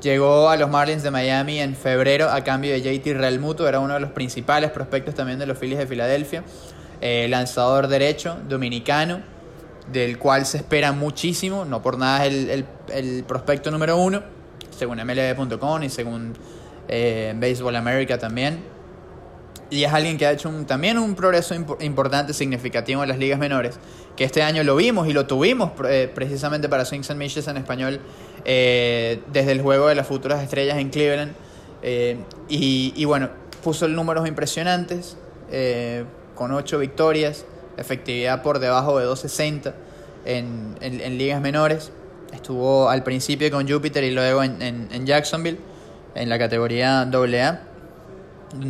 [0.02, 3.94] llegó a los Marlins de Miami en febrero a cambio de JT Realmuto, era uno
[3.94, 6.44] de los principales prospectos también de los Phillies de Filadelfia,
[7.00, 9.20] eh, lanzador derecho, dominicano,
[9.92, 14.22] del cual se espera muchísimo, no por nada es el, el- el prospecto número uno,
[14.76, 16.34] según MLB.com y según
[16.88, 18.75] eh, Baseball America también.
[19.68, 23.18] Y es alguien que ha hecho un- también un progreso impo- importante, significativo en las
[23.18, 23.78] ligas menores,
[24.16, 27.56] que este año lo vimos y lo tuvimos eh, precisamente para Swings and Mishes en
[27.56, 28.00] español
[28.44, 31.32] eh, desde el juego de las futuras estrellas en Cleveland.
[31.82, 32.16] Eh,
[32.48, 33.28] y, y bueno,
[33.64, 35.16] puso números impresionantes,
[35.50, 36.04] eh,
[36.36, 37.44] con 8 victorias,
[37.76, 39.74] efectividad por debajo de 260
[40.24, 41.90] en, en- en ligas menores.
[42.32, 45.58] Estuvo al principio con Júpiter y luego en- en Jacksonville,
[46.14, 47.60] en la categoría AA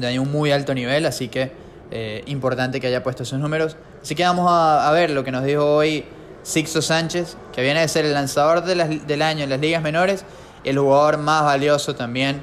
[0.03, 1.53] hay un muy alto nivel, así que
[1.91, 3.77] eh, importante que haya puesto esos números.
[4.03, 6.05] Así que vamos a, ver lo que nos dijo hoy
[6.43, 9.83] Sixto Sánchez, que viene de ser el lanzador de las- del año en las ligas
[9.83, 10.25] menores
[10.65, 12.43] el jugador más valioso también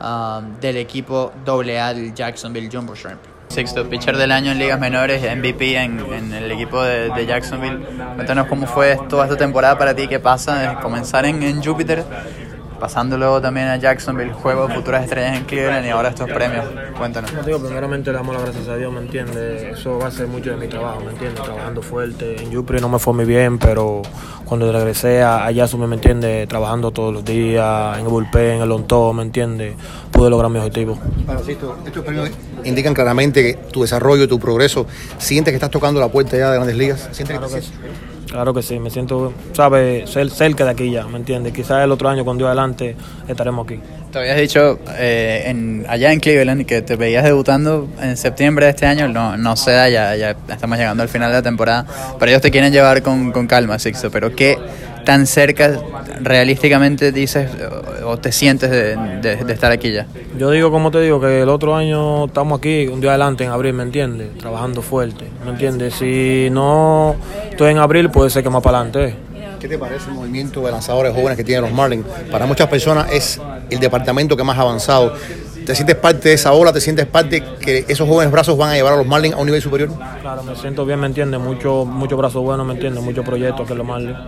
[0.00, 3.20] um, del equipo AA del Jacksonville Jumbo Shrimp.
[3.48, 7.78] Sixto, pitcher del año en ligas menores, MVP en, el equipo de, de Jacksonville.
[8.14, 12.04] Cuéntanos cómo fue toda esta temporada para ti, qué pasa, de comenzar en, en Júpiter
[12.78, 16.64] pasando luego también a Jacksonville, juego de futuras estrellas en Cleveland y ahora estos premios.
[16.96, 17.30] Cuéntanos.
[17.30, 19.78] Como digo, primeramente le damos las gracias a Dios, ¿me entiendes?
[19.78, 21.42] Eso va a ser mucho de mi trabajo, ¿me entiendes?
[21.42, 22.42] Trabajando fuerte.
[22.42, 24.02] En Yupri no me fue muy bien, pero
[24.44, 26.48] cuando regresé a, Jacksonville, ¿me entiendes?
[26.48, 29.74] Trabajando todos los días, en el bullpen, en el on ¿me entiendes?
[30.10, 30.98] Pude lograr mi objetivo.
[31.26, 32.30] Bueno, sí, esto- estos premios
[32.64, 34.86] indican claramente que tu desarrollo, tu progreso.
[35.18, 37.08] ¿Sientes que estás tocando la puerta ya de grandes ligas?
[37.12, 37.72] ¿Sientes Claro que que sí.
[38.30, 40.14] Claro que sí, me siento, ¿sabes?
[40.14, 41.52] Cer- Cerca de aquí ya, ¿me entiendes?
[41.54, 42.94] Quizás el otro año, con Dios adelante,
[43.26, 43.80] estaremos aquí.
[44.12, 48.70] Te habías dicho eh, en, allá en Cleveland que te veías debutando en septiembre de
[48.70, 49.08] este año.
[49.08, 51.86] No, no da, ya, ya estamos llegando al final de la temporada.
[52.18, 54.10] Pero ellos te quieren llevar con, con calma, Sixto.
[54.10, 54.56] Pero ¿qué,
[55.08, 55.80] tan cerca
[56.20, 57.48] realísticamente dices
[58.04, 60.06] o te sientes de, de, estar aquí ya?
[60.36, 63.50] Yo digo, como te digo, que el otro año estamos aquí, un día adelante en
[63.50, 64.36] abril, ¿me entiendes?
[64.36, 65.94] Trabajando fuerte, ¿me entiendes?
[65.94, 67.16] Si no
[67.50, 69.16] estoy en abril, puede ser que más para adelante.
[69.58, 72.04] ¿Qué te parece el movimiento de lanzadores jóvenes que tienen los Marlins?
[72.30, 73.40] Para muchas personas es
[73.70, 75.14] el departamento que más ha avanzado.
[75.64, 76.70] ¿Te sientes parte de esa ola?
[76.70, 79.46] ¿Te sientes parte que esos jóvenes brazos van a llevar a los Marlins a un
[79.46, 79.90] nivel superior?
[80.20, 81.40] Claro, me siento bien, ¿me entiendes?
[81.40, 83.02] Muchos mucho brazos buenos, ¿me entiendes?
[83.02, 84.18] Muchos proyectos que los Marlins.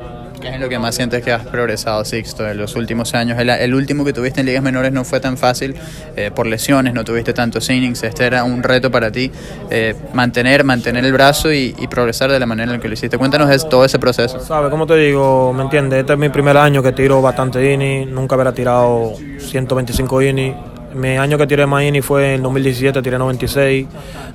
[0.40, 3.38] ¿Qué es lo que más sientes que has progresado, Sixto, en los últimos años?
[3.38, 5.74] El, último que tuviste en ligas menores no fue tan fácil
[6.16, 8.02] eh, por lesiones, no tuviste tantos innings.
[8.02, 9.30] Este era un reto para ti,
[9.70, 13.18] eh, mantener, mantener el brazo y, progresar de la manera en la que lo hiciste.
[13.18, 14.40] Cuéntanos de todo ese proceso.
[14.40, 14.70] ¿Sabes?
[14.70, 16.00] Como te digo, ¿me entiendes?
[16.00, 20.56] Este es mi primer año que tiro bastante innings, nunca hubiera tirado 125 innings
[20.94, 23.86] mi año que tiré más fue en 2017, tiré 96.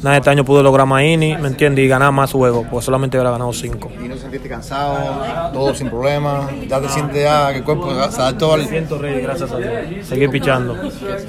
[0.01, 1.85] Nada, este año pude lograr más ¿me entiendes?
[1.85, 3.91] Y ganar más juegos, porque solamente hubiera ganado 5.
[4.03, 5.51] ¿Y no te sentiste cansado?
[5.53, 6.49] ¿Todo sin problema?
[6.67, 8.67] ¿Ya te sientes ya que el cuerpo se adaptó al...?
[8.67, 10.07] siento, Rey, gracias a Dios.
[10.07, 10.77] Seguir pichando.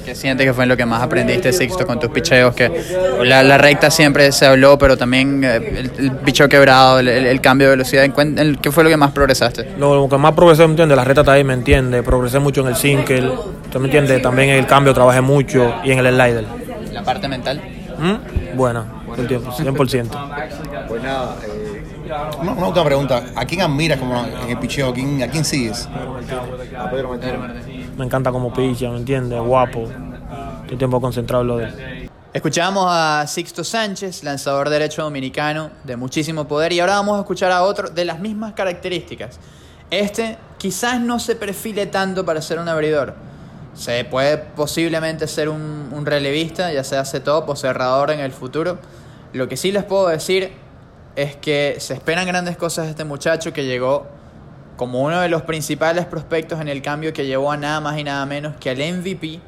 [0.05, 2.53] ¿Qué, sientes que fue lo que más aprendiste, Sixto, con tus picheos?
[2.55, 2.71] Que
[3.23, 8.07] la, recta siempre se habló, pero también eh, el, picheo quebrado, el, cambio de velocidad.
[8.61, 9.75] ¿Qué fue lo que más progresaste?
[9.77, 10.97] Lo, que más progresé, ¿me entiendes?
[10.97, 12.03] La recta está ahí, ¿me entiendes?
[12.03, 13.31] Progresé mucho en el single,
[13.71, 14.21] ¿tú me entiendes?
[14.21, 16.45] También en el cambio trabajé mucho y en el slider.
[16.91, 17.61] ¿La parte mental?
[17.97, 18.55] ¿Mm?
[18.57, 20.87] Buena, 100%.
[20.87, 21.83] Pues nada, eh,
[22.41, 23.23] una, última pregunta.
[23.35, 24.89] ¿A quién admiras como en el picheo?
[24.89, 25.87] ¿A quién, a quién sigues?
[26.77, 27.17] A Pedro
[27.97, 29.39] Me encanta como picha, ¿me entiendes?
[29.39, 29.89] Guapo.
[30.63, 32.09] Estoy tiempo concentrado en lo de él.
[32.33, 37.51] Escuchamos a Sixto Sánchez, lanzador derecho dominicano de muchísimo poder, y ahora vamos a escuchar
[37.51, 39.39] a otro de las mismas características.
[39.89, 43.15] Este quizás no se perfile tanto para ser un abridor,
[43.77, 48.79] se puede posiblemente ser un, relevista, ya sea top o cerrador en el futuro.
[49.33, 50.51] Lo que sí les puedo decir
[51.15, 54.07] es que se esperan grandes cosas de este muchacho que llegó
[54.77, 58.03] como uno de los principales prospectos en el cambio que llevó a nada más y
[58.03, 59.41] nada menos que al MVP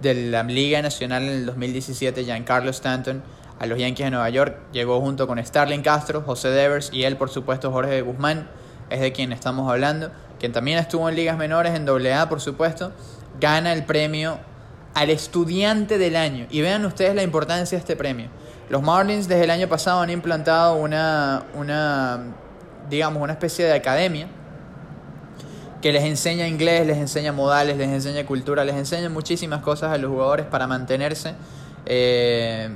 [0.00, 3.22] de la Liga Nacional en el 2017, Giancarlo Stanton,
[3.58, 4.56] a los Yankees de Nueva York.
[4.72, 8.48] Llegó junto con Starling Castro, José Devers y él, por supuesto, Jorge Guzmán,
[8.90, 12.92] es de quien estamos hablando, quien también estuvo en ligas menores, en AA, por supuesto,
[13.40, 14.38] gana el premio
[14.94, 16.46] al estudiante del año.
[16.50, 18.28] Y vean ustedes la importancia de este premio.
[18.70, 22.20] Los Marlins desde el año pasado han implantado una, una
[22.88, 24.28] digamos, una especie de academia
[25.82, 29.98] que les enseña inglés, les enseña modales, les enseña cultura, les enseña muchísimas cosas a
[29.98, 31.34] los jugadores para mantenerse,
[31.84, 32.70] eh,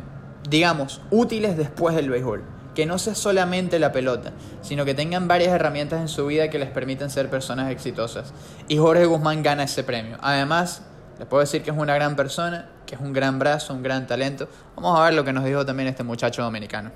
[0.50, 2.57] digamos, útiles después del béisbol.
[2.78, 4.30] Que no sea solamente la pelota,
[4.62, 8.32] sino que tengan varias herramientas en su vida que les permitan ser personas exitosas.
[8.68, 10.16] Y Jorge Guzmán gana ese premio.
[10.20, 10.82] Además,
[11.18, 14.06] les puedo decir que es una gran persona, que es un gran brazo, un gran
[14.06, 14.48] talento.
[14.76, 16.92] Vamos a ver lo que nos dijo también este muchacho dominicano.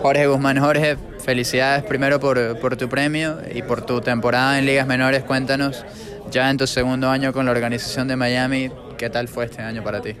[0.00, 4.86] Jorge Guzmán, Jorge, felicidades primero por, por tu premio y por tu temporada en ligas
[4.86, 5.22] menores.
[5.24, 5.84] Cuéntanos,
[6.30, 9.84] ya en tu segundo año con la organización de Miami, ¿qué tal fue este año
[9.84, 10.16] para ti?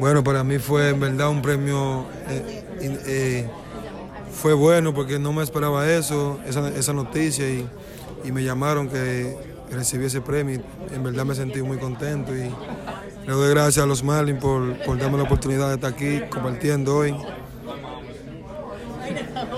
[0.00, 2.64] Bueno, para mí fue en verdad un premio eh,
[3.06, 3.48] eh,
[4.38, 7.68] fue bueno porque no me esperaba eso, esa, esa noticia y,
[8.24, 9.36] y, me llamaron que
[9.70, 10.60] recibí ese premio.
[10.92, 12.48] En verdad me sentí muy contento y
[13.26, 16.98] le doy gracias a los Marlins por, por darme la oportunidad de estar aquí compartiendo
[16.98, 17.16] hoy.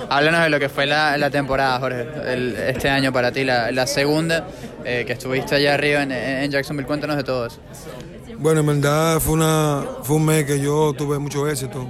[0.09, 3.87] Háblanos de lo que fue la, la temporada, Jorge, este año para ti, la, la
[3.87, 4.49] segunda,
[4.85, 6.87] eh, que estuviste allá arriba en, en, Jacksonville.
[6.87, 7.59] Cuéntanos de todo eso.
[8.39, 11.87] Bueno, en verdad fue, una, fue un mes que yo tuve mucho éxito.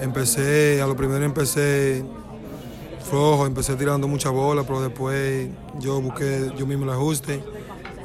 [0.00, 2.04] Empecé, a lo primero empecé
[3.08, 5.48] flojo, empecé tirando mucha bola, pero después
[5.80, 7.42] yo busqué yo mismo el ajuste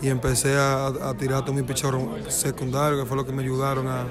[0.01, 4.05] y empecé a, tirar todo mi pichón secundario, que fue lo que me ayudaron a,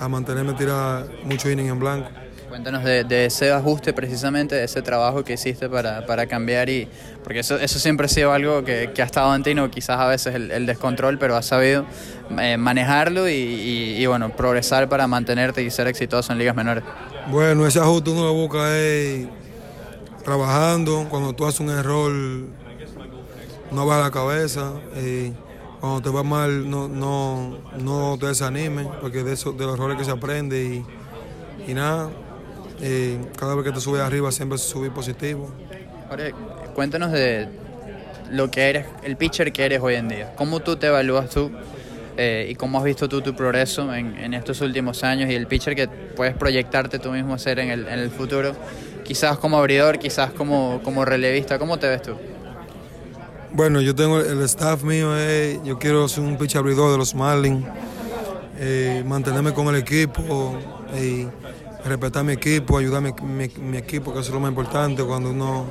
[0.00, 2.08] a mantenerme tirar mucho inning en blanco.
[2.48, 6.88] Cuéntanos de, ese ajuste precisamente, de ese trabajo que hiciste para, para cambiar y
[7.22, 9.70] porque eso, eso siempre ha sido algo que, que ha estado en ti, ¿no?
[9.70, 11.84] quizás a veces el, descontrol, pero has sabido
[12.40, 16.84] eh, manejarlo y, y, bueno, progresar para mantenerte y ser exitoso en ligas menores.
[17.30, 18.66] Bueno, ese ajuste uno lo busca
[20.24, 22.12] trabajando, cuando tú haces un error
[23.70, 24.72] no va a la cabeza.
[24.96, 25.32] Y
[25.80, 29.98] cuando te va mal, no, no, no te desanimes, porque de, eso, de los errores
[29.98, 32.10] que se aprende y, y nada,
[32.80, 35.50] y cada vez que te subes arriba siempre subir positivo.
[36.08, 36.32] Jorge,
[36.74, 37.48] cuéntanos de
[38.30, 40.32] lo que eres, el pitcher que eres hoy en día.
[40.36, 41.50] ¿Cómo tú te evalúas tú
[42.16, 45.46] eh, y cómo has visto tú tu progreso en, en, estos últimos años y el
[45.46, 48.54] pitcher que puedes proyectarte tú mismo a ser en el, en el futuro?
[49.04, 51.58] Quizás como abridor, quizás como, como relevista.
[51.58, 52.14] ¿Cómo te ves tú?
[53.52, 57.14] Bueno, yo tengo el staff mío, eh, yo quiero ser un pitcher abridor de los
[57.14, 57.64] Marlins,
[58.58, 60.58] eh, mantenerme con el equipo.
[60.92, 61.26] Eh,
[61.88, 63.12] respetar mi equipo, ayudar a mi,
[63.60, 65.66] mi, equipo, que es lo más importante cuando uno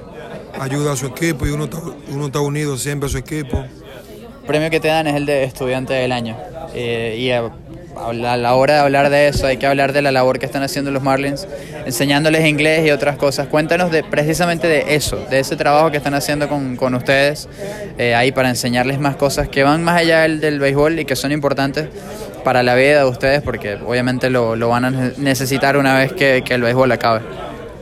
[0.60, 3.58] ayuda a su equipo y uno está, uno está unido siempre a su equipo.
[3.58, 6.38] El premio que te dan es el de estudiante del año.
[6.74, 7.52] Eh, y a,
[7.98, 10.64] a la hora de hablar de eso hay que hablar de la labor que están
[10.64, 11.48] haciendo los Marlins,
[11.86, 13.48] enseñándoles inglés y otras cosas.
[13.48, 17.48] Cuéntanos de, precisamente de eso, de ese trabajo que están haciendo con, con ustedes
[17.98, 21.16] eh, ahí para enseñarles más cosas que van más allá del, del béisbol y que
[21.16, 21.90] son importantes
[22.48, 26.44] para la vida de ustedes porque obviamente lo, lo van a necesitar una vez que,
[26.46, 27.20] que el béisbol acabe.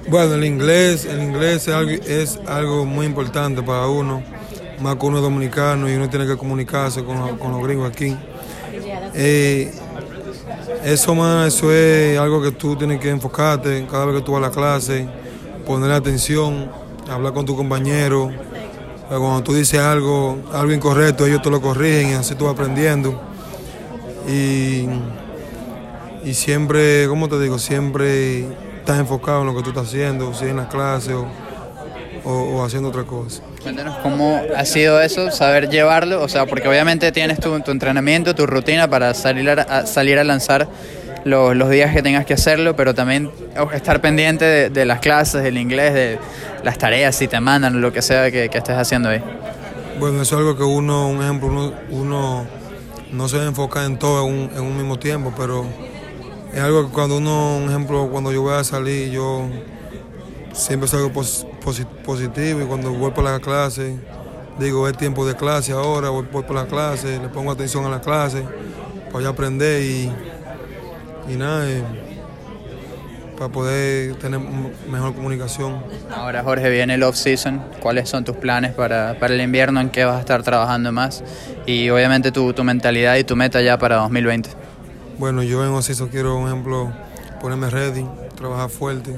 [0.08, 4.24] Bueno, el inglés, el inglés es algo, es algo muy importante para uno,
[4.80, 7.92] más que uno es dominicano y uno tiene que comunicarse con, los- con los gringos
[7.92, 8.18] aquí.
[9.14, 9.72] Eh,
[10.84, 14.44] eso más, eso es algo que tú tienes que enfocarte cada vez que tú vas
[14.44, 15.06] a la clase,
[15.68, 16.72] poner atención,
[17.08, 18.32] hablar con tu compañero.
[19.10, 23.35] Cuando tú dices algo, algo incorrecto, ellos te lo corrigen y así tú vas aprendiendo.
[24.28, 24.88] Y,
[26.24, 27.60] y siempre, ¿cómo te digo?
[27.60, 28.40] Siempre
[28.80, 31.26] estás enfocado en lo que tú estás haciendo, si en la clase o,
[32.24, 33.42] o- o haciendo otra cosa.
[33.62, 38.34] Cuéntanos cómo ha sido eso, saber llevarlo, o sea, porque obviamente tienes tu, tu entrenamiento,
[38.36, 40.68] tu rutina para salir a, a- salir a lanzar
[41.24, 43.32] los, los días que tengas que hacerlo, pero también
[43.74, 46.20] estar pendiente de, de las clases, del inglés, de
[46.64, 49.22] las tareas, si te mandan, lo que sea que, que estés haciendo ahí.
[50.00, 52.46] Bueno, eso es algo que uno, un ejemplo, uno, uno
[53.16, 55.66] no se enfoca en todo en un, en un mismo tiempo, pero
[56.54, 59.48] es algo que cuando uno, un ejemplo, cuando yo voy a salir, yo
[60.54, 63.98] siempre salgo pos- posi- positivo y cuando voy por la clase,
[64.60, 67.90] digo, es tiempo de clase ahora, voy, voy por la clase, le pongo atención a
[67.90, 68.44] la clase
[69.12, 70.12] para yo aprender y,
[71.36, 71.66] nada,
[73.38, 74.40] para poder tener
[74.90, 75.84] mejor comunicación.
[76.12, 77.62] Ahora, Jorge, viene el off-season.
[77.80, 79.82] ¿Cuáles son tus planes para, para el invierno?
[79.82, 81.24] ¿En qué vas a estar trabajando más?
[81.66, 84.50] Y obviamente tu, tu mentalidad y tu meta ya para 2020.
[85.18, 86.92] Bueno, yo en Ociso quiero, por ejemplo,
[87.40, 89.16] ponerme ready, trabajar fuerte,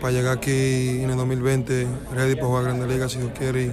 [0.00, 3.62] para llegar aquí en el 2020 ready para jugar Grandes Ligas si Dios quiere.
[3.62, 3.72] Y,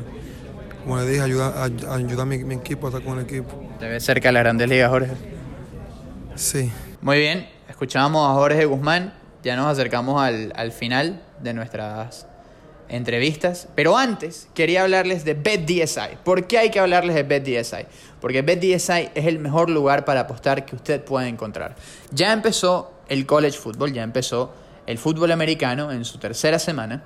[0.84, 3.26] como le dije, ayudar, a, a ayudar a mi, mi equipo a estar con el
[3.26, 3.69] equipo.
[3.80, 5.12] Te ves cerca de las grandes ligas, Jorge.
[6.36, 6.71] Sí.
[7.02, 12.25] Muy bien, escuchamos a Jorge Guzmán, ya nos acercamos al, al final de nuestras
[12.89, 16.17] entrevistas, pero antes quería hablarles de BetDSI.
[16.23, 17.86] ¿Por qué hay que hablarles de BetDSI?
[18.21, 21.75] Porque BetDSI es el mejor lugar para apostar que usted puede encontrar.
[22.12, 24.53] Ya empezó el college football, ya empezó
[24.86, 27.03] el fútbol americano en su tercera semana.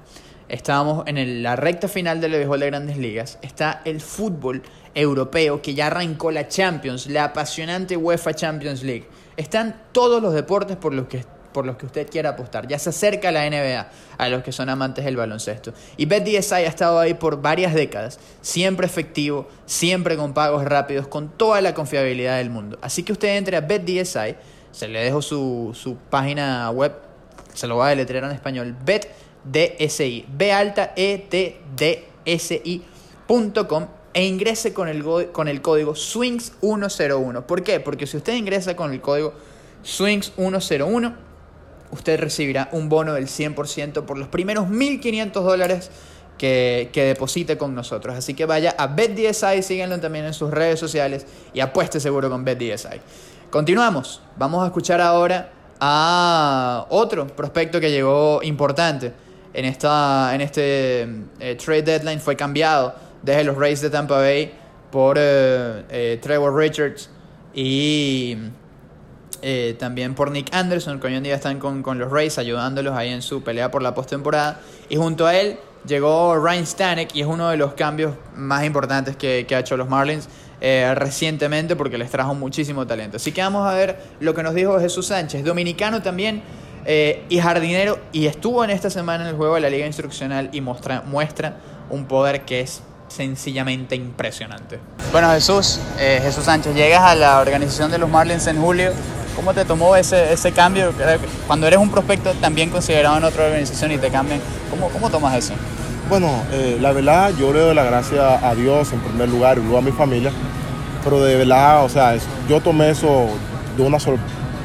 [0.49, 3.37] Estábamos en la recta final del béisbol de grandes ligas.
[3.41, 9.07] Está el fútbol europeo que ya arrancó la Champions, la apasionante UEFA Champions League.
[9.35, 11.23] Están todos los deportes por los que,
[11.57, 12.67] por los que usted quiera apostar.
[12.67, 13.89] Ya se acerca la NBA
[14.19, 15.73] a los que son amantes del baloncesto.
[15.97, 21.29] Y BetDSI ha estado ahí por varias décadas, siempre efectivo, siempre con pagos rápidos, con
[21.29, 22.77] toda la confiabilidad del mundo.
[22.79, 24.35] Así que usted entre a BetDSI,
[24.71, 26.93] se le dejo su, su página web,
[27.55, 33.87] se lo voy a deletrear en español, BetDSI, B alta E T D S I.com
[34.13, 37.45] e ingrese con el, con el código SWINGS101.
[37.45, 37.79] ¿Por qué?
[37.79, 39.33] Porque si usted ingresa con el código
[39.83, 41.26] SWINGS101,
[41.91, 45.91] usted recibirá un bono del 100% por los primeros 1.500 dólares
[46.37, 48.15] que, que deposite con nosotros.
[48.15, 52.43] Así que vaya a BetDSI, síganlo también en sus redes sociales y apueste seguro con
[52.43, 52.99] BetDSI.
[53.49, 54.21] Continuamos.
[54.37, 59.13] Vamos a escuchar ahora a otro prospecto que llegó importante
[59.53, 61.01] en, esta, en este
[61.39, 62.19] eh, trade deadline.
[62.19, 64.53] Fue cambiado desde los Rays de Tampa Bay
[64.91, 67.09] por eh, eh, Trevor Richards
[67.53, 68.37] y
[69.41, 72.95] eh, también por Nick Anderson, que hoy en día están con, con los Rays ayudándolos
[72.95, 74.59] ahí en su pelea por la postemporada.
[74.89, 79.15] Y junto a él llegó Ryan Stanek y es uno de los cambios más importantes
[79.15, 80.27] que, que ha hecho los Marlins
[80.59, 83.17] eh, recientemente porque les trajo muchísimo talento.
[83.17, 86.41] Así que vamos a ver lo que nos dijo Jesús Sánchez, dominicano también
[86.85, 90.49] eh, y jardinero, y estuvo en esta semana en el juego de la Liga Instruccional
[90.51, 91.57] y muestra, muestra
[91.91, 94.79] un poder que es sencillamente impresionante.
[95.11, 98.91] Bueno, Jesús, eh, Jesús Sánchez, llegas a la organización de los Marlins en julio.
[99.35, 100.91] ¿Cómo te tomó ese, ese cambio?
[101.45, 104.39] Cuando eres un prospecto también considerado en otra organización y te cambian,
[104.69, 105.53] ¿cómo, cómo tomas eso?
[106.09, 109.61] Bueno, eh, la verdad, yo le doy la gracia a Dios en primer lugar y
[109.61, 110.31] luego a mi familia,
[111.03, 113.27] pero de verdad, o sea, es- yo tomé eso
[113.75, 114.17] de una sor-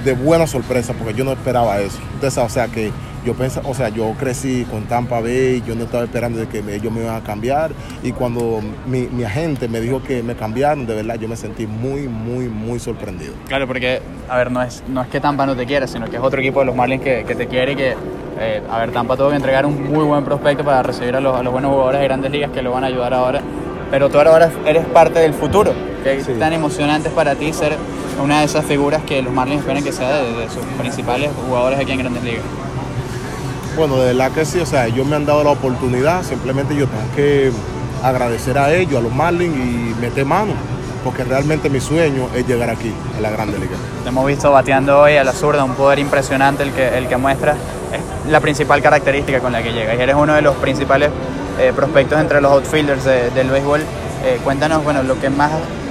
[0.05, 1.99] de buena sorpresa porque yo no esperaba eso.
[2.15, 2.91] Entonces, o sea, que
[3.25, 6.63] yo pensaba, o sea, yo crecí con Tampa Bay, yo no estaba esperando de que
[6.63, 7.71] me- ellos me iban a cambiar
[8.03, 11.67] y cuando mi, mi agente me dijo que me cambiaron, de verdad, yo me sentí
[11.67, 13.35] muy, muy, muy sorprendido.
[13.49, 16.17] Claro, porque, a ver, no es, no es que Tampa no te quiera, sino que
[16.17, 17.95] es otro equipo de los Marlins que, que te quiere y que,
[18.41, 21.37] eh, a ver, Tampa tuvo que entregar un muy buen prospecto para recibir a los,
[21.37, 23.41] a los buenos jugadores de grandes ligas que lo van a ayudar ahora.
[23.91, 27.77] Pero tú ahora eres parte del futuro, que es tan emocionante para ti ser
[28.23, 31.79] una de esas figuras que los Marlins esperan que sea de, de sus principales jugadores
[31.79, 32.43] aquí en grandes ligas.
[33.77, 36.87] Bueno, de verdad que sí, o sea, ellos me han dado la oportunidad, simplemente yo
[36.87, 37.51] tengo que
[38.03, 40.53] agradecer a ellos, a los Marlins y meter mano,
[41.03, 43.73] porque realmente mi sueño es llegar aquí, a la Grande Liga.
[44.03, 47.17] Te hemos visto bateando hoy a la zurda, un poder impresionante el que, el que
[47.17, 47.53] muestra.
[47.93, 49.97] Es la principal característica con la que llegas.
[49.99, 51.11] Y eres uno de los principales
[51.59, 53.81] eh, prospectos entre los outfielders de- del béisbol.
[54.25, 55.51] Eh, cuéntanos, bueno, lo que más,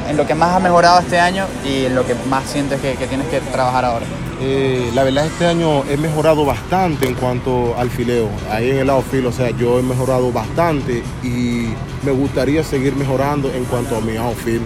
[0.09, 2.95] en lo que más has mejorado este año y en lo que más sientes que
[3.07, 4.05] tienes que trabajar ahora.
[4.43, 8.27] Eh, la verdad este año he mejorado bastante en cuanto al fileo.
[8.49, 11.67] Ahí en el outfield, o sea, yo he mejorado bastante y
[12.03, 14.63] me gustaría seguir mejorando en cuanto a mi outfield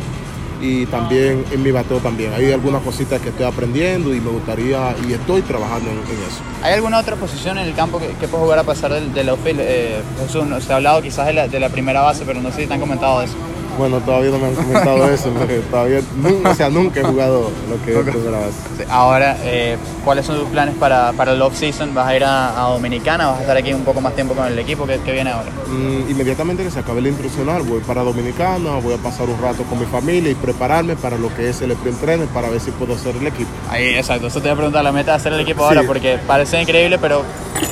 [0.61, 2.33] y también en mi bateo también.
[2.33, 6.41] Hay algunas cositas que estoy aprendiendo y me gustaría y estoy trabajando en, eso.
[6.63, 9.29] ¿Hay alguna otra posición en el campo que, que puedes jugar a pasar del, del
[9.29, 9.59] outfield?
[9.61, 12.73] Eh, Jesús, se ha hablado quizás de la, primera base, pero no sé si te
[12.73, 13.35] han comentado eso.
[13.77, 17.49] Bueno, todavía no me han comentado eso, porque todavía, nu- o sea, nunca he jugado
[17.69, 18.51] lo que es primera base.
[18.77, 21.93] Sí, Ahora, eh, ¿cuáles son tus planes para, para el off-season?
[21.93, 23.27] ¿Vas a ir a, a Dominicana?
[23.27, 24.85] ¿Vas a estar aquí un poco más tiempo con el equipo?
[24.87, 25.49] ¿Qué, qué viene ahora?
[25.67, 29.63] Mm, inmediatamente que se acabe el instruccional, voy para Dominicana, voy a pasar un rato
[29.63, 32.71] con mi familia y prepararme para lo que es el sprint training para ver si
[32.71, 33.49] puedo hacer el equipo.
[33.69, 34.27] Ahí, exacto.
[34.27, 35.67] Eso te voy a preguntar, la meta de hacer el equipo Sí.
[35.75, 37.23] ahora, porque parece increíble, pero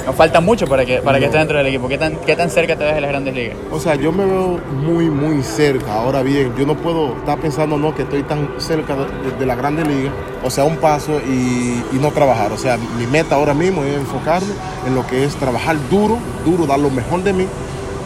[0.05, 1.87] nos falta mucho para que, para que estés dentro del equipo.
[1.87, 3.57] ¿Qué tan, ¿Qué tan cerca te ves de las grandes ligas?
[3.71, 5.92] O sea, yo me veo muy, muy cerca.
[5.93, 9.83] Ahora bien, yo no puedo estar pensando no que estoy tan cerca de, la grande
[9.85, 10.11] liga,
[10.43, 12.51] o sea, un paso y, y no trabajar.
[12.51, 14.53] O sea, mi meta ahora mismo es enfocarme
[14.87, 17.47] en lo que es trabajar duro, duro, dar lo mejor de mí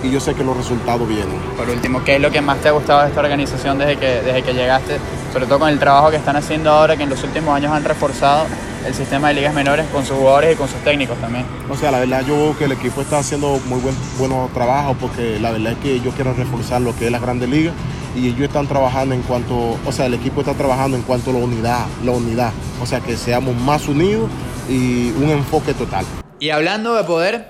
[0.04, 1.40] y yo sé que los resultados vienen.
[1.56, 4.22] Por último, ¿qué es lo que más te ha gustado de esta organización desde que,
[4.22, 4.98] desde que llegaste?
[5.34, 7.84] Sobre todo con el trabajo que están haciendo ahora, que en los últimos años han
[7.84, 8.46] reforzado
[8.88, 11.46] el sistema de ligas menores con sus jugadores y con sus técnicos también.
[11.70, 14.96] O sea, la verdad yo veo que el equipo está haciendo muy buen buenos trabajos
[15.00, 17.74] porque la verdad es que ellos quieren reforzar lo que es la Grande Liga
[18.16, 21.34] y ellos están trabajando en cuanto, o sea, el equipo está trabajando en cuanto a
[21.34, 24.30] la unidad, la unidad, o sea, que seamos más unidos
[24.70, 26.06] y un enfoque total.
[26.40, 27.50] Y hablando de poder,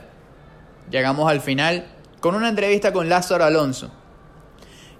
[0.90, 1.86] llegamos al final
[2.20, 3.92] con una entrevista con Lázaro Alonso,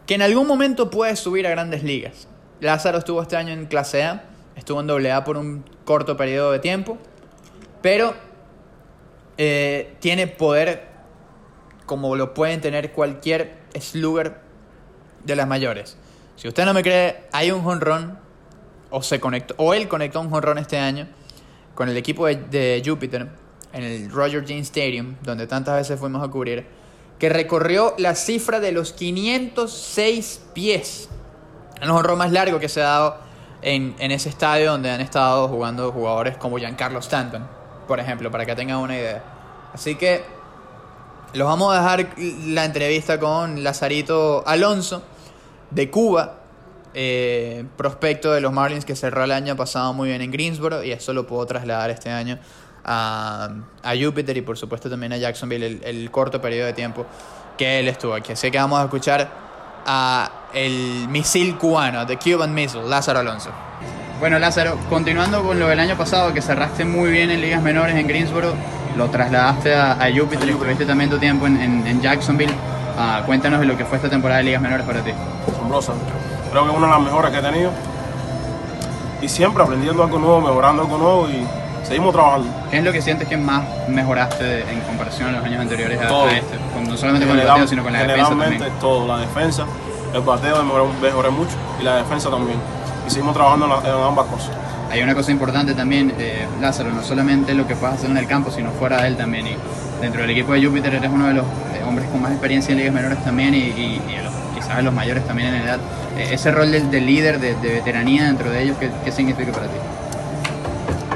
[0.06, 2.28] que en algún momento puede subir a grandes ligas.
[2.62, 4.24] Lázaro estuvo este año en clase A,
[4.58, 6.98] estuvo en doble A por un corto periodo de tiempo,
[7.82, 8.14] pero
[9.38, 10.88] eh, tiene poder
[11.86, 14.42] como lo pueden tener cualquier slugger
[15.24, 15.98] de las mayores.
[16.36, 18.20] Si usted no me cree, hay un jonrón,
[18.90, 21.08] o se conectó, o él conectó un jonrón este año
[21.76, 23.30] con el equipo de, de Júpiter
[23.74, 26.66] en el Roger Dean Stadium, donde tantas veces fuimos a cubrir,
[27.20, 31.10] que recorrió la cifra de los 506 pies.
[31.82, 33.27] El jonrón más largo que se ha dado
[33.62, 37.48] en, ese estadio donde han estado jugando jugadores como Giancarlo Stanton,
[37.88, 39.24] por ejemplo, para que tengan una idea.
[39.74, 40.24] Así que
[41.34, 42.08] los vamos a dejar
[42.46, 45.04] la entrevista con Lazarito Alonso
[45.72, 46.40] de Cuba,
[46.94, 50.92] eh, prospecto de los Marlins que cerró el año pasado muy bien en Greensboro y
[50.92, 52.40] eso lo puedo trasladar este año
[52.84, 53.50] a,
[53.84, 57.06] a Júpiter y por supuesto también a Jacksonville el, el corto periodo de tiempo
[57.58, 58.32] que él estuvo aquí.
[58.32, 59.30] Así que vamos a escuchar
[59.86, 63.50] a el misil cubano, The Cuban Missile, Lázaro Alonso.
[64.20, 67.96] Bueno, Lázaro, continuando con lo del año pasado, que cerraste muy bien en ligas menores
[67.96, 68.54] en Greensboro,
[68.98, 72.54] lo trasladaste a, a Júpiter y estuviste también tu tiempo en, en- en Jacksonville.
[72.98, 75.12] Ah, cuéntanos de lo que fue esta temporada de ligas menores para ti.
[75.52, 75.94] asombrosa.
[76.50, 77.72] Creo que es una de las mejores que he tenido.
[79.22, 81.46] Y siempre aprendiendo algo nuevo, mejorando algo nuevo y
[81.88, 82.48] seguimos trabajando.
[82.72, 86.02] ¿Qué es lo que sientes que más mejoraste de- en comparación a los años anteriores
[86.02, 86.26] a, Todo.
[86.26, 86.58] a este?
[86.74, 88.80] Con- no solamente con el bateo, sino con la defensa generalmente también.
[88.80, 89.66] todo, la defensa,
[90.14, 92.58] el bateo mejoré, mejoré mucho y la defensa también.
[93.06, 94.52] Y seguimos trabajando en, la- en ambas cosas.
[94.92, 98.28] Hay una cosa importante también, eh, Lázaro, no solamente lo que puedes hacer en el
[98.28, 99.48] campo, sino fuera de él también.
[99.48, 99.56] Y
[100.02, 102.78] dentro del equipo de Júpiter eres uno de los eh, hombres con más experiencia en
[102.80, 105.80] ligas menores también y, y- y de los- quizás de los mayores también en edad.
[106.18, 109.52] Eh, ese rol del, del líder, de, de veteranía dentro de ellos, ¿qué, qué significa
[109.52, 109.78] para ti?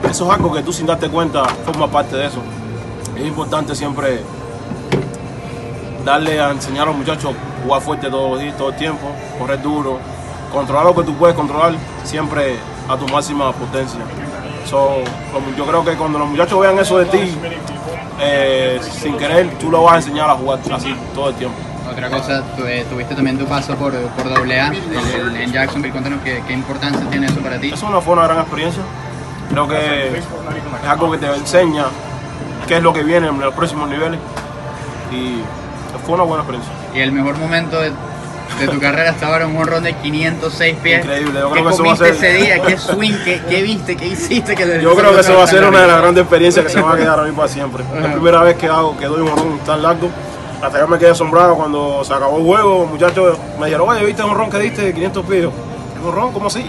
[0.10, 2.42] Eso es algo que tú sin darte cuenta forma parte de eso.
[3.16, 4.22] Es importante siempre
[6.04, 10.00] darle a enseñar a los muchachos a jugar fuerte todo, todo el tiempo, correr duro,
[10.52, 11.74] controlar lo que tú puedes controlar
[12.04, 12.56] siempre
[12.88, 14.00] a tu máxima potencia.
[14.66, 15.04] So,
[15.58, 17.32] yo creo que cuando los muchachos vean eso de ti,
[18.20, 21.58] eh, sin querer, tú lo vas a enseñar a jugar así todo el tiempo.
[21.92, 24.72] Otra cosa, eh, tuviste también tu paso por, por AA
[25.42, 25.92] en Jacksonville.
[25.92, 27.72] Cuéntanos qué, qué importancia tiene eso para ti.
[27.74, 28.82] Eso una, fue una gran experiencia.
[29.50, 30.24] Creo que es
[30.88, 31.86] algo que te enseña
[32.68, 34.20] qué es lo que viene en los próximos niveles.
[35.12, 35.42] Y
[36.00, 36.74] fue una buena experiencia.
[36.94, 37.92] Y el mejor momento de,
[38.60, 41.04] de tu carrera hasta ahora, un honrón de 506 pies.
[41.04, 42.62] Increíble, yo ¿Qué creo que eso va a ser- ese día?
[42.62, 43.14] ¿Qué swing?
[43.24, 43.96] ¿Qué, qué viste?
[43.96, 44.56] ¿Qué hiciste?
[44.56, 46.82] Que Yo creo que eso va a ser una de las grandes experiencias que se
[46.82, 47.84] van a quedar a mí para siempre.
[47.96, 50.10] Es la primera vez que hago, que doy un honrón tan largo.
[50.62, 52.86] Hasta yo me quedé asombrado cuando se acabó el juego.
[52.86, 55.46] Muchachos me dijeron, oye, ¿viste el honrón que diste de 500 pies?
[55.46, 56.32] ¿Un honrón?
[56.34, 56.64] ¿Cómo así?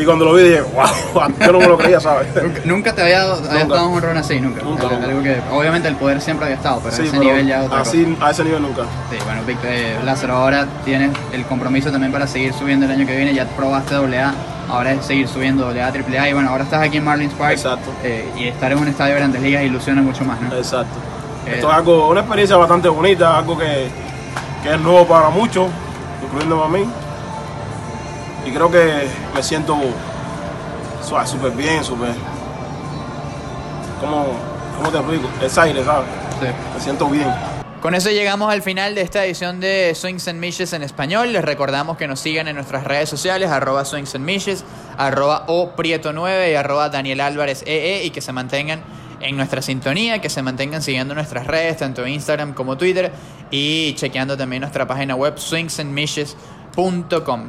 [0.00, 2.28] Y cuando lo vi dije, wow, yo no me lo creía, ¿sabes?
[2.64, 4.62] Nunca te había, había estado en un run así, nunca.
[4.62, 5.08] Nunca, Algo- nunca.
[5.08, 7.78] algo que, obviamente el poder siempre había estado, pero a ese pero nivel ya otra
[7.78, 7.90] cosa.
[7.90, 8.82] así, a ese nivel nunca.
[9.10, 13.06] Sí, bueno, Vic- eh, Lázaro, ahora tienes el compromiso también para seguir subiendo el año
[13.06, 13.34] que viene.
[13.34, 14.34] Ya probaste AA,
[14.68, 16.28] ahora es seguir subiendo AA, AAA.
[16.28, 17.52] Y bueno, ahora estás aquí en Marlins Park.
[17.52, 17.90] Exacto.
[18.04, 20.54] eh, y estar en un estadio de grandes ligas ilusiona mucho más, ¿no?
[20.54, 20.94] Exacto.
[21.46, 23.88] Eh, Esto es algo, una experiencia bastante bonita, algo que,
[24.62, 25.68] que es nuevo para muchos,
[26.22, 26.90] incluyéndome a mí.
[28.48, 29.76] Y creo que me siento
[31.02, 32.14] súper bien, súper.
[34.00, 34.26] ¿Cómo,
[34.78, 35.28] ¿Cómo te explico?
[35.42, 36.08] Es aire, ¿sabes?
[36.40, 36.46] Sí.
[36.74, 37.28] Me siento bien.
[37.82, 41.30] Con eso llegamos al final de esta edición de Swings and Mishes en español.
[41.32, 44.64] Les recordamos que nos sigan en nuestras redes sociales, arroba Swings and Mishes,
[44.96, 48.82] arroba O Prieto 9 y arroba Daniel Álvarez EE y que se mantengan
[49.20, 53.12] en nuestra sintonía, que se mantengan siguiendo nuestras redes, tanto Instagram como Twitter
[53.50, 56.57] y chequeando también nuestra página web swingsandmishes.com.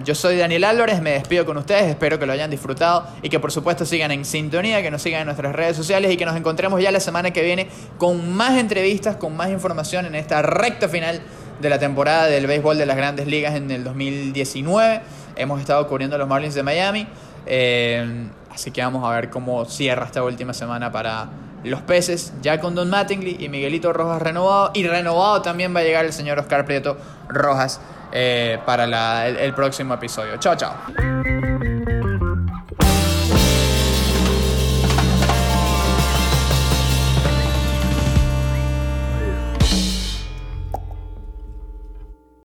[0.04, 3.40] Yo soy Daniel Álvarez, me despido con ustedes, espero que lo hayan disfrutado y que
[3.40, 6.36] por supuesto sigan en sintonía, que nos sigan en nuestras redes sociales y que nos
[6.36, 7.68] encontremos ya la semana que viene
[8.00, 11.22] con más entrevistas, con más información en esta recta final
[11.62, 15.02] de la temporada del béisbol de las grandes ligas en el 2019.
[15.36, 17.06] Hemos estado cubriendo los Marlins de Miami,
[17.46, 21.30] eh, así que vamos a ver cómo cierra esta última semana para
[21.64, 25.84] los peces, ya con Don Mattingly y Miguelito Rojas renovado, y renovado también va a
[25.84, 27.80] llegar el señor Oscar Prieto Rojas
[28.12, 30.38] eh, para el próximo episodio.
[30.38, 31.79] Chao, chao.